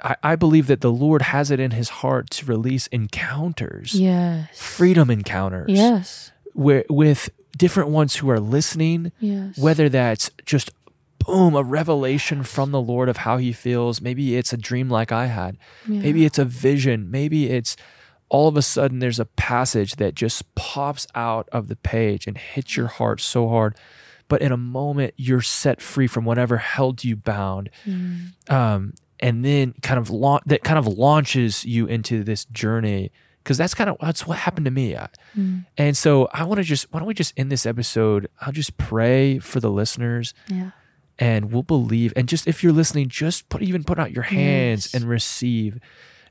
I, 0.02 0.16
I 0.22 0.36
believe 0.36 0.66
that 0.66 0.80
the 0.80 0.92
Lord 0.92 1.22
has 1.22 1.50
it 1.50 1.60
in 1.60 1.72
his 1.72 1.88
heart 1.88 2.30
to 2.30 2.46
release 2.46 2.86
encounters, 2.88 3.94
yes 3.94 4.48
freedom 4.58 5.10
encounters, 5.10 5.70
yes 5.70 6.32
where, 6.54 6.84
with 6.88 7.30
different 7.56 7.90
ones 7.90 8.16
who 8.16 8.30
are 8.30 8.40
listening, 8.40 9.12
yes 9.20 9.56
whether 9.58 9.88
that's 9.88 10.30
just 10.44 10.70
boom, 11.26 11.54
a 11.54 11.62
revelation 11.62 12.42
from 12.42 12.72
the 12.72 12.80
Lord 12.80 13.08
of 13.08 13.18
how 13.18 13.36
he 13.36 13.52
feels. 13.52 14.00
Maybe 14.00 14.36
it's 14.36 14.52
a 14.52 14.56
dream 14.56 14.88
like 14.88 15.12
I 15.12 15.26
had. 15.26 15.56
Yeah. 15.86 16.00
Maybe 16.00 16.24
it's 16.24 16.38
a 16.38 16.44
vision. 16.44 17.10
Maybe 17.10 17.50
it's 17.50 17.76
all 18.28 18.48
of 18.48 18.56
a 18.56 18.62
sudden 18.62 18.98
there's 18.98 19.20
a 19.20 19.26
passage 19.26 19.96
that 19.96 20.14
just 20.14 20.52
pops 20.54 21.06
out 21.14 21.48
of 21.52 21.68
the 21.68 21.76
page 21.76 22.26
and 22.26 22.36
hits 22.36 22.76
your 22.76 22.86
heart 22.88 23.20
so 23.20 23.48
hard. 23.48 23.76
But 24.28 24.40
in 24.40 24.52
a 24.52 24.56
moment, 24.56 25.14
you're 25.16 25.42
set 25.42 25.82
free 25.82 26.06
from 26.06 26.24
whatever 26.24 26.56
held 26.56 27.04
you 27.04 27.16
bound. 27.16 27.68
Mm. 27.84 28.50
Um, 28.50 28.94
and 29.22 29.42
then 29.44 29.74
kind 29.82 29.98
of 29.98 30.10
la- 30.10 30.40
that 30.46 30.62
kind 30.64 30.78
of 30.78 30.86
launches 30.86 31.64
you 31.64 31.86
into 31.86 32.22
this 32.24 32.44
journey 32.46 33.10
because 33.42 33.56
that's 33.56 33.72
kind 33.72 33.88
of 33.88 33.96
that's 34.00 34.26
what 34.26 34.36
happened 34.38 34.66
to 34.66 34.70
me. 34.70 34.94
Mm. 35.36 35.64
And 35.78 35.96
so 35.96 36.28
I 36.34 36.44
want 36.44 36.58
to 36.58 36.64
just 36.64 36.92
why 36.92 36.98
don't 37.00 37.06
we 37.08 37.14
just 37.14 37.32
end 37.38 37.50
this 37.50 37.64
episode? 37.64 38.28
I'll 38.40 38.52
just 38.52 38.76
pray 38.76 39.38
for 39.38 39.60
the 39.60 39.70
listeners 39.70 40.34
yeah 40.48 40.70
and 41.18 41.52
we'll 41.52 41.62
believe 41.62 42.10
and 42.16 42.26
just 42.26 42.48
if 42.48 42.62
you're 42.64 42.72
listening 42.72 43.06
just 43.06 43.46
put 43.50 43.60
even 43.62 43.84
put 43.84 43.98
out 43.98 44.12
your 44.12 44.22
hands 44.24 44.86
Yes. 44.86 44.94
and 44.94 45.08
receive 45.10 45.78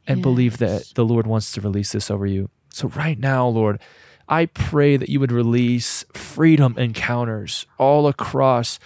and 0.08 0.23
believe 0.23 0.58
that 0.58 0.91
the 0.95 1.06
lord 1.06 1.28
wants 1.28 1.51
to 1.51 1.61
release 1.61 1.91
this 1.91 2.09
over 2.09 2.26
you 2.26 2.49
so 2.74 2.88
right 2.89 3.20
now 3.20 3.47
lord 3.47 3.80
i 4.28 4.47
pray 4.47 4.97
that 4.97 5.07
you 5.07 5.20
would 5.20 5.32
release 5.32 6.03
freedom 6.13 6.74
encounters 6.80 7.68
all 7.78 8.07
across 8.07 8.80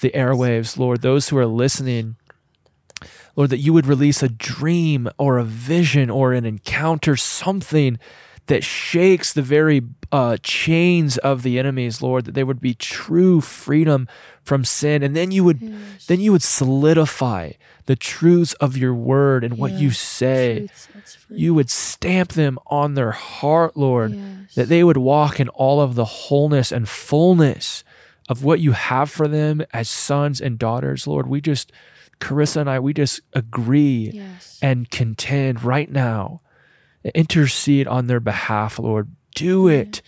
the 0.00 0.10
airwaves 0.10 0.76
lord 0.76 1.00
those 1.00 1.30
who 1.30 1.38
are 1.38 1.46
listening 1.46 2.16
lord 3.38 3.48
that 3.50 3.58
you 3.58 3.72
would 3.72 3.86
release 3.86 4.22
a 4.22 4.28
dream 4.28 5.08
or 5.16 5.38
a 5.38 5.44
vision 5.44 6.10
or 6.10 6.32
an 6.34 6.44
encounter 6.44 7.16
something 7.16 7.98
that 8.48 8.64
shakes 8.64 9.32
the 9.32 9.42
very 9.42 9.82
uh, 10.10 10.36
chains 10.42 11.18
of 11.18 11.42
the 11.42 11.58
enemies, 11.58 12.00
Lord, 12.00 12.24
that 12.24 12.32
there 12.32 12.46
would 12.46 12.60
be 12.62 12.72
true 12.74 13.40
freedom 13.42 14.08
from 14.42 14.64
sin, 14.64 15.02
and 15.02 15.14
then 15.14 15.30
you 15.30 15.44
would, 15.44 15.60
then 16.06 16.18
you 16.18 16.32
would 16.32 16.42
solidify 16.42 17.52
the 17.84 17.94
truths 17.94 18.54
of 18.54 18.74
your 18.76 18.94
word 18.94 19.44
and 19.44 19.58
what 19.58 19.72
you 19.72 19.90
say. 19.90 20.60
Truth. 20.68 21.26
You 21.28 21.52
would 21.54 21.68
stamp 21.68 22.32
them 22.32 22.58
on 22.68 22.94
their 22.94 23.12
heart, 23.12 23.76
Lord, 23.76 24.14
Yes. 24.14 24.54
that 24.54 24.68
they 24.70 24.82
would 24.82 24.96
walk 24.96 25.38
in 25.40 25.50
all 25.50 25.80
of 25.82 25.94
the 25.94 26.06
wholeness 26.06 26.72
and 26.72 26.88
fullness 26.88 27.84
of 28.30 28.42
what 28.42 28.60
you 28.60 28.72
have 28.72 29.10
for 29.10 29.28
them 29.28 29.62
as 29.74 29.90
sons 29.90 30.40
and 30.40 30.58
daughters, 30.58 31.06
Lord. 31.06 31.26
We 31.28 31.42
just, 31.42 31.70
Charissa 32.20 32.58
and 32.58 32.70
I, 32.70 32.80
we 32.80 32.92
just 32.92 33.20
agree 33.32 34.10
yes 34.12 34.58
and 34.62 34.90
contend 34.90 35.62
right 35.64 35.90
now. 35.90 36.40
Intercede 37.14 37.86
on 37.86 38.06
their 38.06 38.20
behalf, 38.20 38.78
Lord. 38.78 39.08
Do 39.34 39.68
it 39.68 40.02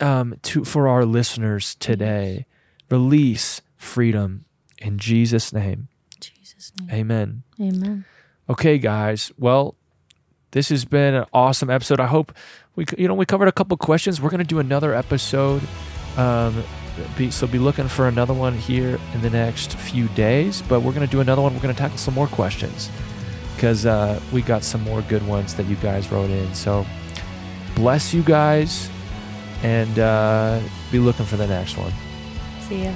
um, 0.00 0.34
to 0.42 0.64
for 0.64 0.88
our 0.88 1.04
listeners 1.04 1.74
today. 1.76 2.46
Release 2.90 3.62
freedom 3.76 4.44
In 4.78 4.98
Jesus' 4.98 5.52
name, 5.52 5.88
Jesus' 6.20 6.72
name. 6.80 6.90
amen. 6.92 7.42
Amen. 7.60 8.04
Okay, 8.48 8.78
guys. 8.78 9.32
Well, 9.38 9.76
this 10.50 10.68
has 10.68 10.84
been 10.84 11.14
an 11.14 11.24
awesome 11.32 11.70
episode. 11.70 12.00
I 12.00 12.06
hope 12.06 12.32
we, 12.74 12.84
you 12.98 13.08
know, 13.08 13.14
we 13.14 13.26
covered 13.26 13.48
a 13.48 13.52
couple 13.52 13.76
questions. 13.76 14.20
We're 14.20 14.30
going 14.30 14.38
to 14.38 14.44
do 14.44 14.58
another 14.58 14.94
episode. 14.94 15.62
Um, 16.16 16.62
be, 17.16 17.30
so 17.30 17.46
be 17.46 17.58
looking 17.58 17.88
for 17.88 18.08
another 18.08 18.34
one 18.34 18.54
here 18.54 18.98
in 19.14 19.22
the 19.22 19.30
next 19.30 19.76
few 19.76 20.08
days. 20.08 20.62
But 20.62 20.80
we're 20.80 20.92
going 20.92 21.06
to 21.06 21.10
do 21.10 21.20
another 21.20 21.42
one. 21.42 21.54
We're 21.54 21.60
going 21.60 21.74
to 21.74 21.78
tackle 21.78 21.98
some 21.98 22.14
more 22.14 22.26
questions 22.26 22.90
because 23.54 23.86
uh, 23.86 24.20
we 24.32 24.42
got 24.42 24.62
some 24.62 24.82
more 24.82 25.02
good 25.02 25.26
ones 25.26 25.54
that 25.54 25.66
you 25.66 25.76
guys 25.76 26.10
wrote 26.12 26.30
in. 26.30 26.54
So 26.54 26.86
bless 27.74 28.12
you 28.12 28.22
guys 28.22 28.90
and 29.62 29.98
uh, 29.98 30.60
be 30.92 30.98
looking 30.98 31.26
for 31.26 31.36
the 31.36 31.46
next 31.46 31.76
one. 31.76 31.92
See 32.60 32.84
ya. 32.84 32.92